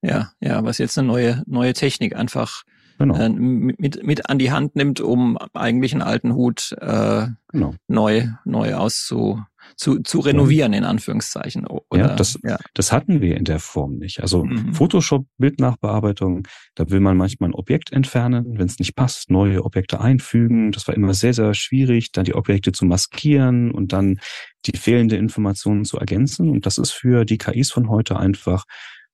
[0.02, 2.62] Ja, ja, was jetzt eine neue, neue Technik einfach
[2.98, 3.16] genau.
[3.16, 7.74] äh, mit, mit an die Hand nimmt, um eigentlich einen alten Hut äh, genau.
[7.86, 9.42] neu, neu auszu,
[9.76, 11.66] zu, zu renovieren, in Anführungszeichen.
[11.66, 12.58] Oder, ja, das, ja.
[12.74, 14.20] das hatten wir in der Form nicht.
[14.20, 14.74] Also mhm.
[14.74, 20.00] Photoshop, Bildnachbearbeitung, da will man manchmal ein Objekt entfernen, wenn es nicht passt, neue Objekte
[20.00, 20.72] einfügen.
[20.72, 24.20] Das war immer sehr, sehr schwierig, dann die Objekte zu maskieren und dann
[24.66, 26.48] die fehlende Informationen zu ergänzen.
[26.48, 28.64] Und das ist für die KIs von heute einfach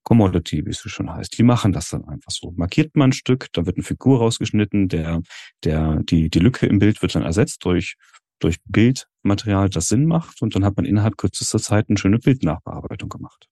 [0.09, 1.37] Commodity, wie es so schon heißt.
[1.37, 2.53] Die machen das dann einfach so.
[2.57, 5.21] Markiert man ein Stück, da wird eine Figur rausgeschnitten, der,
[5.65, 7.97] der, die, die Lücke im Bild wird dann ersetzt durch
[8.39, 13.09] durch Bildmaterial, das Sinn macht und dann hat man innerhalb kürzester Zeit eine schöne Bildnachbearbeitung
[13.09, 13.49] gemacht.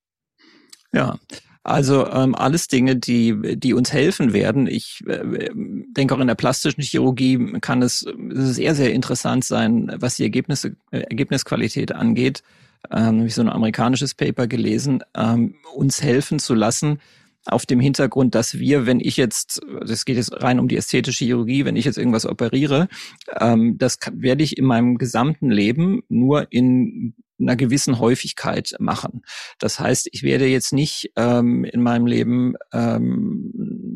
[0.92, 1.18] Ja,
[1.66, 4.68] also ähm, alles Dinge, die, die uns helfen werden.
[4.68, 10.14] Ich äh, denke auch in der plastischen Chirurgie kann es sehr, sehr interessant sein, was
[10.14, 12.44] die Ergebnisse, äh, Ergebnisqualität angeht.
[12.92, 17.00] Ähm, habe ich so ein amerikanisches Paper gelesen, ähm, uns helfen zu lassen,
[17.46, 21.24] auf dem Hintergrund, dass wir, wenn ich jetzt, das geht jetzt rein um die ästhetische
[21.24, 22.88] Chirurgie, wenn ich jetzt irgendwas operiere,
[23.40, 29.22] ähm, das kann, werde ich in meinem gesamten Leben nur in einer gewissen Häufigkeit machen.
[29.58, 33.52] Das heißt, ich werde jetzt nicht ähm, in meinem Leben ähm,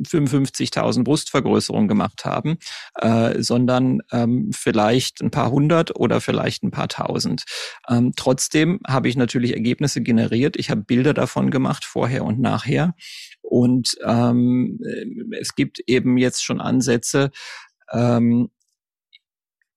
[0.06, 2.58] 55.000 Brustvergrößerungen gemacht haben,
[2.96, 7.44] äh, sondern ähm, vielleicht ein paar hundert oder vielleicht ein paar tausend.
[7.88, 10.56] Ähm, trotzdem habe ich natürlich Ergebnisse generiert.
[10.56, 12.94] Ich habe Bilder davon gemacht, vorher und nachher.
[13.50, 14.78] Und ähm,
[15.38, 17.32] es gibt eben jetzt schon Ansätze,
[17.92, 18.50] ähm,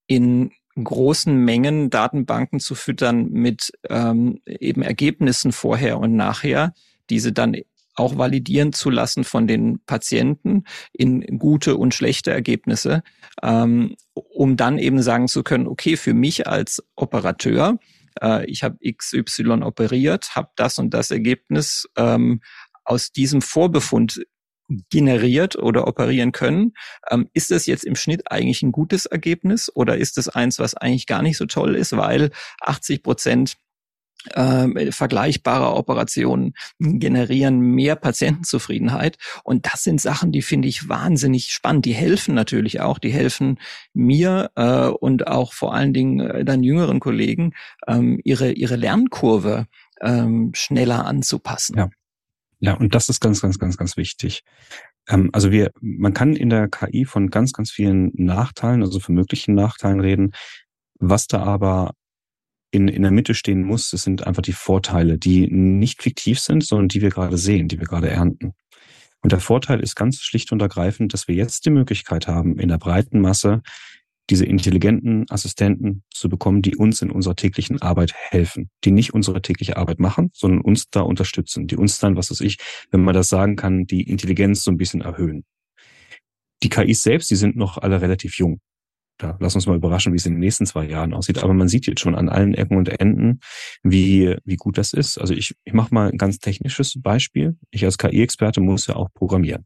[0.06, 0.52] in
[0.82, 6.74] großen Mengen Datenbanken zu füttern mit ähm, eben Ergebnissen vorher und nachher,
[7.10, 7.56] diese dann
[7.96, 13.02] auch validieren zu lassen von den Patienten in gute und schlechte Ergebnisse,
[13.42, 17.80] ähm, um dann eben sagen zu können, okay, für mich als Operateur,
[18.22, 22.42] äh, ich habe XY operiert, habe das und das Ergebnis ähm,
[22.86, 24.26] aus diesem Vorbefund
[24.90, 26.74] generiert oder operieren können.
[27.10, 30.76] Ähm, ist das jetzt im Schnitt eigentlich ein gutes Ergebnis oder ist es eins, was
[30.76, 32.32] eigentlich gar nicht so toll ist, weil
[32.62, 33.58] 80 Prozent
[34.32, 39.18] äh, vergleichbare Operationen generieren mehr Patientenzufriedenheit.
[39.44, 41.86] Und das sind Sachen, die finde ich wahnsinnig spannend.
[41.86, 43.60] Die helfen natürlich auch, die helfen
[43.94, 47.54] mir äh, und auch vor allen Dingen äh, dann jüngeren Kollegen,
[47.88, 49.68] ähm, ihre, ihre Lernkurve
[50.02, 51.78] ähm, schneller anzupassen.
[51.78, 51.90] Ja.
[52.64, 54.42] Ja, und das ist ganz, ganz, ganz, ganz wichtig.
[55.10, 59.16] Ähm, also wir, man kann in der KI von ganz, ganz vielen Nachteilen, also von
[59.16, 60.32] möglichen Nachteilen reden.
[60.98, 61.92] Was da aber
[62.72, 66.64] in, in der Mitte stehen muss, das sind einfach die Vorteile, die nicht fiktiv sind,
[66.64, 68.54] sondern die wir gerade sehen, die wir gerade ernten.
[69.20, 72.70] Und der Vorteil ist ganz schlicht und ergreifend, dass wir jetzt die Möglichkeit haben, in
[72.70, 73.62] der breiten Masse
[74.30, 79.42] diese intelligenten Assistenten zu bekommen, die uns in unserer täglichen Arbeit helfen, die nicht unsere
[79.42, 82.58] tägliche Arbeit machen, sondern uns da unterstützen, die uns dann, was weiß ich,
[82.92, 85.44] wenn man das sagen kann, die Intelligenz so ein bisschen erhöhen.
[86.64, 88.62] Die KIs selbst, die sind noch alle relativ jung.
[89.18, 91.44] Da lass uns mal überraschen, wie es in den nächsten zwei Jahren aussieht.
[91.44, 93.42] Aber man sieht jetzt schon an allen Ecken und Enden,
[93.84, 95.18] wie, wie gut das ist.
[95.18, 97.58] Also ich, ich mache mal ein ganz technisches Beispiel.
[97.70, 99.66] Ich als KI-Experte muss ja auch programmieren.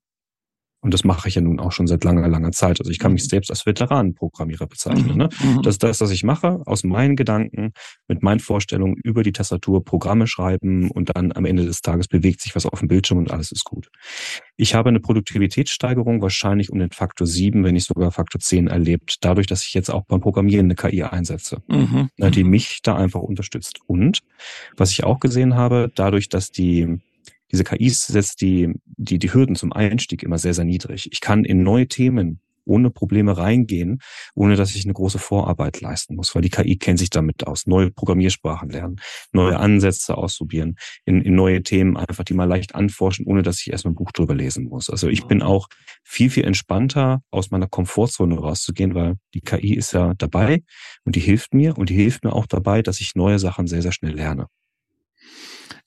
[0.81, 2.79] Und das mache ich ja nun auch schon seit langer, langer Zeit.
[2.79, 3.29] Also ich kann mich mhm.
[3.29, 5.17] selbst als Veteranenprogrammierer bezeichnen.
[5.17, 5.29] Ne?
[5.41, 5.63] Mhm.
[5.63, 7.73] Das ist das, was ich mache, aus meinen Gedanken,
[8.07, 12.41] mit meinen Vorstellungen über die Tastatur Programme schreiben und dann am Ende des Tages bewegt
[12.41, 13.89] sich was auf dem Bildschirm und alles ist gut.
[14.55, 19.17] Ich habe eine Produktivitätssteigerung wahrscheinlich um den Faktor sieben, wenn nicht sogar Faktor zehn erlebt,
[19.21, 22.09] dadurch, dass ich jetzt auch beim Programmieren eine KI einsetze, mhm.
[22.17, 22.51] Ne, die mhm.
[22.51, 23.79] mich da einfach unterstützt.
[23.87, 24.19] Und
[24.75, 26.99] was ich auch gesehen habe, dadurch, dass die
[27.51, 31.09] diese KIs setzt die, die, die Hürden zum Einstieg immer sehr, sehr niedrig.
[31.11, 33.99] Ich kann in neue Themen ohne Probleme reingehen,
[34.35, 37.65] ohne dass ich eine große Vorarbeit leisten muss, weil die KI kennt sich damit aus.
[37.65, 38.97] Neue Programmiersprachen lernen,
[39.31, 40.75] neue Ansätze ausprobieren,
[41.05, 44.11] in, in neue Themen einfach die mal leicht anforschen, ohne dass ich erstmal ein Buch
[44.11, 44.89] drüber lesen muss.
[44.89, 45.67] Also ich bin auch
[46.03, 50.63] viel, viel entspannter, aus meiner Komfortzone rauszugehen, weil die KI ist ja dabei
[51.05, 53.81] und die hilft mir und die hilft mir auch dabei, dass ich neue Sachen sehr,
[53.81, 54.47] sehr schnell lerne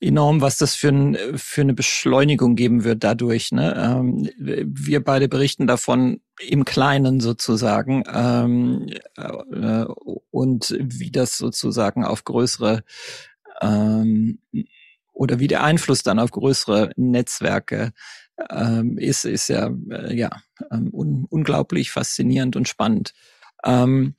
[0.01, 3.53] enorm, was das für, ein, für eine Beschleunigung geben wird dadurch.
[3.53, 3.75] Ne?
[3.77, 9.85] Ähm, wir beide berichten davon im Kleinen sozusagen ähm, äh,
[10.31, 12.83] und wie das sozusagen auf größere
[13.61, 14.39] ähm,
[15.13, 17.93] oder wie der Einfluss dann auf größere Netzwerke
[18.49, 20.31] ähm, ist, ist ja, äh, ja
[20.71, 23.13] ähm, un unglaublich faszinierend und spannend.
[23.65, 24.15] Ähm,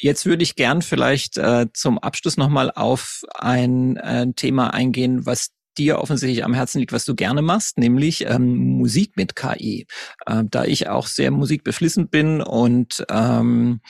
[0.00, 5.50] Jetzt würde ich gern vielleicht äh, zum Abschluss nochmal auf ein äh, Thema eingehen, was
[5.78, 9.86] dir offensichtlich am Herzen liegt, was du gerne machst, nämlich ähm, Musik mit KI.
[10.26, 13.80] Äh, da ich auch sehr musikbeflissen bin und ähm,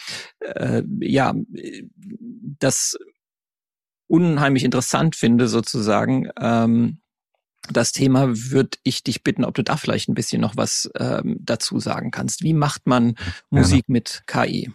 [0.41, 1.35] äh, ja,
[2.59, 2.97] das
[4.09, 7.01] unheimlich interessant finde sozusagen, ähm,
[7.69, 11.39] das Thema würde ich dich bitten, ob du da vielleicht ein bisschen noch was ähm,
[11.41, 12.43] dazu sagen kannst.
[12.43, 13.15] Wie macht man
[13.51, 13.93] Musik ja.
[13.93, 14.73] mit KI?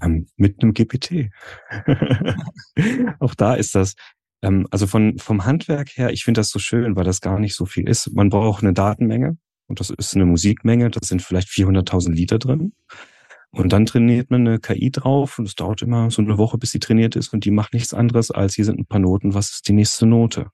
[0.00, 1.30] Ähm, mit einem GPT.
[3.20, 3.94] Auch da ist das,
[4.42, 7.54] ähm, also von, vom Handwerk her, ich finde das so schön, weil das gar nicht
[7.54, 8.12] so viel ist.
[8.12, 12.72] Man braucht eine Datenmenge und das ist eine Musikmenge, das sind vielleicht 400.000 Liter drin.
[13.50, 16.72] Und dann trainiert man eine KI drauf und es dauert immer so eine Woche, bis
[16.72, 19.50] sie trainiert ist und die macht nichts anderes als hier sind ein paar Noten, was
[19.50, 20.50] ist die nächste Note?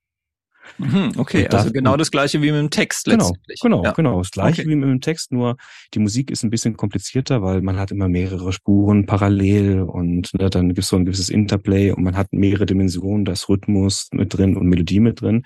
[0.79, 3.61] Mhm, okay, das, also genau das gleiche wie mit dem Text genau, letztendlich.
[3.61, 3.93] Genau, ja.
[3.93, 4.71] genau, das gleiche okay.
[4.71, 5.57] wie mit dem Text, nur
[5.95, 10.51] die Musik ist ein bisschen komplizierter, weil man hat immer mehrere Spuren parallel und ne,
[10.51, 14.09] dann gibt es so ein gewisses Interplay und man hat mehrere Dimensionen, da ist Rhythmus
[14.13, 15.43] mit drin und Melodie mit drin.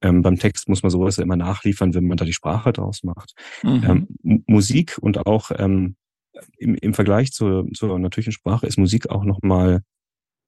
[0.00, 3.02] Ähm, beim Text muss man sowas ja immer nachliefern, wenn man da die Sprache draus
[3.02, 3.34] macht.
[3.62, 4.08] Mhm.
[4.24, 5.96] Ähm, Musik und auch ähm,
[6.58, 9.82] im, im Vergleich zur, zur natürlichen Sprache ist Musik auch nochmal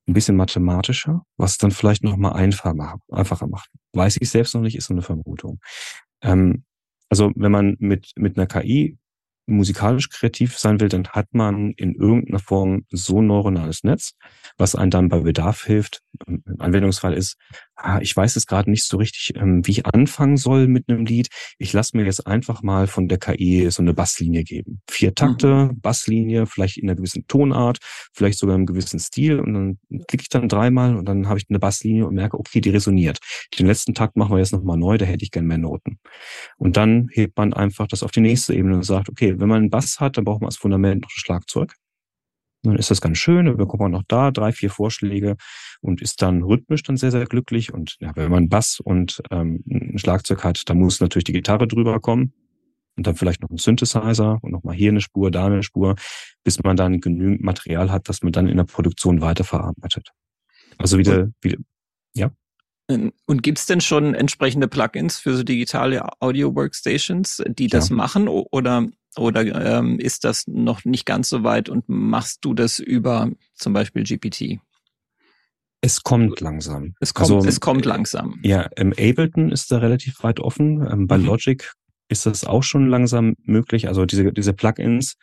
[0.07, 3.71] ein bisschen mathematischer, was dann vielleicht noch mal einfacher, einfacher macht.
[3.93, 5.61] Weiß ich selbst noch nicht, ist so eine Vermutung.
[6.23, 6.65] Ähm,
[7.09, 8.99] also wenn man mit, mit einer KI
[9.47, 14.15] musikalisch kreativ sein will, dann hat man in irgendeiner Form so ein neuronales Netz,
[14.59, 16.03] was einem dann bei Bedarf hilft.
[16.27, 17.37] Ein Anwendungsfall ist,
[17.77, 21.05] ah, ich weiß es gerade nicht so richtig, ähm, wie ich anfangen soll mit einem
[21.05, 21.29] Lied.
[21.59, 24.81] Ich lasse mir jetzt einfach mal von der KI so eine Basslinie geben.
[24.91, 25.81] Vier Takte, mhm.
[25.81, 27.79] Basslinie, vielleicht in einer gewissen Tonart,
[28.13, 31.47] vielleicht sogar im gewissen Stil und dann klicke ich dann dreimal und dann habe ich
[31.49, 33.19] eine Basslinie und merke, okay, die resoniert.
[33.59, 35.99] Den letzten Takt machen wir jetzt nochmal neu, da hätte ich gern mehr Noten.
[36.59, 39.59] Und dann hebt man einfach das auf die nächste Ebene und sagt, okay, wenn man
[39.59, 41.75] einen Bass hat, dann braucht man als Fundament noch ein Schlagzeug.
[42.67, 45.37] Dann ist das ganz schön, dann bekommt man noch da drei, vier Vorschläge
[45.81, 47.73] und ist dann rhythmisch dann sehr, sehr glücklich.
[47.73, 51.67] Und ja, wenn man Bass und ähm, ein Schlagzeug hat, dann muss natürlich die Gitarre
[51.67, 52.33] drüber kommen
[52.97, 55.97] und dann vielleicht noch ein Synthesizer und nochmal hier eine Spur, da eine Spur,
[56.45, 60.11] bis man dann genügend Material hat, das man dann in der Produktion weiterverarbeitet.
[60.79, 61.59] Also wieder, wieder
[62.15, 62.31] ja.
[62.89, 67.97] Ähm, und gibt's denn schon entsprechende Plugins für so digitale Audio-Workstations, die das ja.
[67.97, 68.29] machen?
[68.29, 68.87] Oder,
[69.19, 73.73] oder ähm, ist das noch nicht ganz so weit und machst du das über zum
[73.73, 74.61] Beispiel GPT?
[75.81, 76.95] Es kommt langsam.
[77.01, 78.41] Es kommt, also, es kommt langsam.
[78.43, 80.87] Ja, im Ableton ist da relativ weit offen.
[80.91, 81.27] Ähm, bei mhm.
[81.27, 81.73] Logic
[82.09, 83.89] ist das auch schon langsam möglich.
[83.89, 85.17] Also diese, diese Plugins,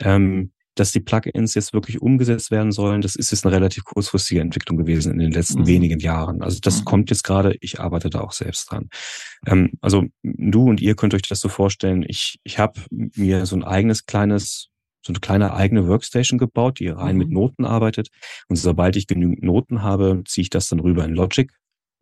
[0.00, 4.40] ähm, dass die Plugins jetzt wirklich umgesetzt werden sollen, das ist jetzt eine relativ kurzfristige
[4.40, 5.66] Entwicklung gewesen in den letzten mhm.
[5.66, 6.42] wenigen Jahren.
[6.42, 6.84] Also das mhm.
[6.84, 8.88] kommt jetzt gerade, ich arbeite da auch selbst dran.
[9.46, 13.56] Ähm, also du und ihr könnt euch das so vorstellen, ich, ich habe mir so
[13.56, 14.70] ein eigenes kleines
[15.06, 17.18] so eine kleine eigene Workstation gebaut, die rein mhm.
[17.18, 18.08] mit Noten arbeitet.
[18.48, 21.52] Und sobald ich genügend Noten habe, ziehe ich das dann rüber in Logic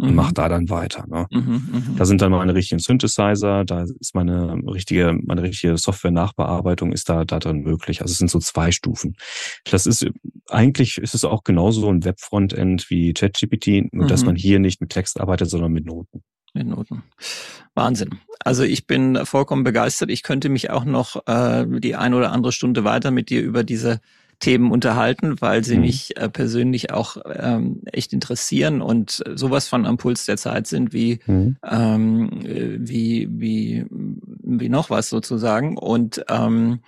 [0.02, 0.16] und mhm.
[0.16, 1.06] mache da dann weiter.
[1.06, 1.26] Ne?
[1.30, 1.82] Mhm, mh.
[1.96, 7.24] Da sind dann meine richtigen Synthesizer, da ist meine richtige, meine richtige Software-Nachbearbeitung ist da,
[7.24, 8.02] da drin möglich.
[8.02, 9.14] Also es sind so zwei Stufen.
[9.70, 10.04] Das ist
[10.48, 14.08] eigentlich ist es auch genauso ein Web-Frontend wie ChatGPT, nur mhm.
[14.08, 16.24] dass man hier nicht mit Text arbeitet, sondern mit Noten.
[16.52, 17.04] Mit Noten.
[17.76, 18.18] Wahnsinn.
[18.44, 20.10] Also ich bin vollkommen begeistert.
[20.10, 23.62] Ich könnte mich auch noch äh, die ein oder andere Stunde weiter mit dir über
[23.62, 24.00] diese
[24.42, 25.82] Themen unterhalten, weil sie mhm.
[25.82, 30.92] mich äh, persönlich auch ähm, echt interessieren und sowas von am Puls der Zeit sind
[30.92, 31.56] wie mhm.
[31.64, 36.80] ähm, wie wie wie noch was sozusagen und ähm,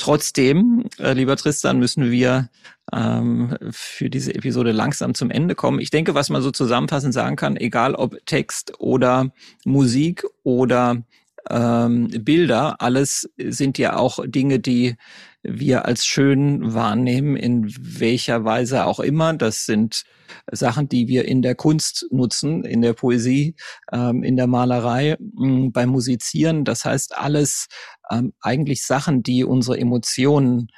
[0.00, 2.48] Trotzdem, äh, lieber Tristan, müssen wir
[2.90, 5.78] ähm, für diese Episode langsam zum Ende kommen.
[5.78, 9.30] Ich denke, was man so zusammenfassend sagen kann, egal ob Text oder
[9.66, 11.02] Musik oder
[11.50, 14.96] ähm, Bilder, alles sind ja auch Dinge, die
[15.42, 19.32] wir als schön wahrnehmen, in welcher Weise auch immer.
[19.34, 20.04] Das sind
[20.50, 23.54] Sachen, die wir in der Kunst nutzen, in der Poesie,
[23.92, 26.64] ähm, in der Malerei, mh, beim Musizieren.
[26.64, 27.68] Das heißt, alles
[28.10, 30.68] ähm, eigentlich Sachen, die unsere Emotionen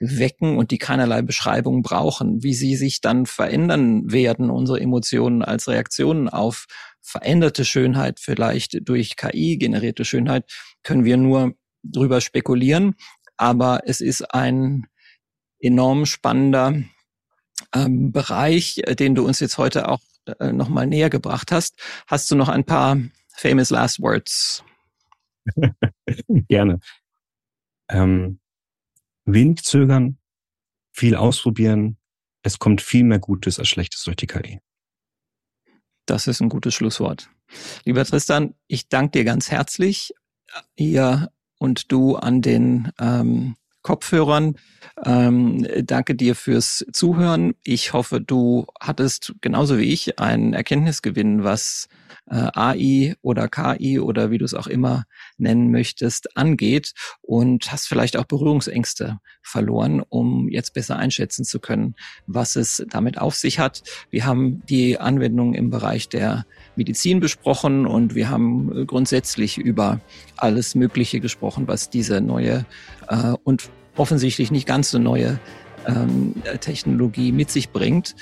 [0.00, 2.42] wecken und die keinerlei Beschreibung brauchen.
[2.42, 6.66] Wie sie sich dann verändern werden, unsere Emotionen als Reaktionen auf
[7.00, 10.50] veränderte Schönheit, vielleicht durch KI generierte Schönheit,
[10.82, 12.94] können wir nur drüber spekulieren
[13.36, 14.86] aber es ist ein
[15.58, 16.82] enorm spannender
[17.74, 20.00] ähm, Bereich, äh, den du uns jetzt heute auch
[20.38, 21.76] äh, nochmal näher gebracht hast.
[22.06, 22.98] Hast du noch ein paar
[23.34, 24.64] famous last words?
[26.28, 26.80] Gerne.
[27.88, 28.40] Ähm,
[29.24, 30.18] wenig zögern,
[30.92, 31.98] viel ausprobieren.
[32.42, 34.60] Es kommt viel mehr Gutes als Schlechtes durch die KI.
[36.06, 37.30] Das ist ein gutes Schlusswort.
[37.84, 40.12] Lieber Tristan, ich danke dir ganz herzlich.
[40.74, 41.30] Ihr
[41.62, 44.56] und du an den ähm, Kopfhörern.
[45.04, 47.54] Ähm, danke dir fürs Zuhören.
[47.62, 51.88] Ich hoffe, du hattest genauso wie ich einen Erkenntnisgewinn, was
[52.28, 55.04] äh, AI oder KI oder wie du es auch immer
[55.38, 61.94] nennen möchtest, angeht und hast vielleicht auch Berührungsängste verloren, um jetzt besser einschätzen zu können,
[62.26, 63.84] was es damit auf sich hat.
[64.10, 66.44] Wir haben die Anwendung im Bereich der
[66.76, 70.00] Medizin besprochen und wir haben grundsätzlich über
[70.36, 72.64] alles Mögliche gesprochen, was diese neue
[73.08, 75.38] äh, und offensichtlich nicht ganz so neue
[75.86, 78.14] ähm, Technologie mit sich bringt.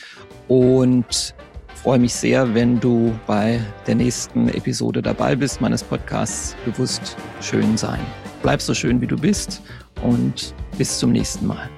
[0.48, 1.34] Und
[1.74, 7.76] freue mich sehr, wenn du bei der nächsten Episode dabei bist meines Podcasts Bewusst Schön
[7.76, 8.00] Sein.
[8.42, 9.62] Bleib so schön, wie du bist
[10.02, 11.68] und bis zum nächsten Mal.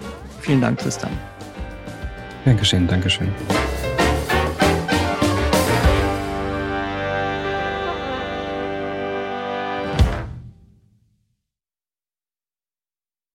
[0.41, 1.11] Vielen Dank, Tristan.
[2.45, 3.29] Dankeschön, Dankeschön.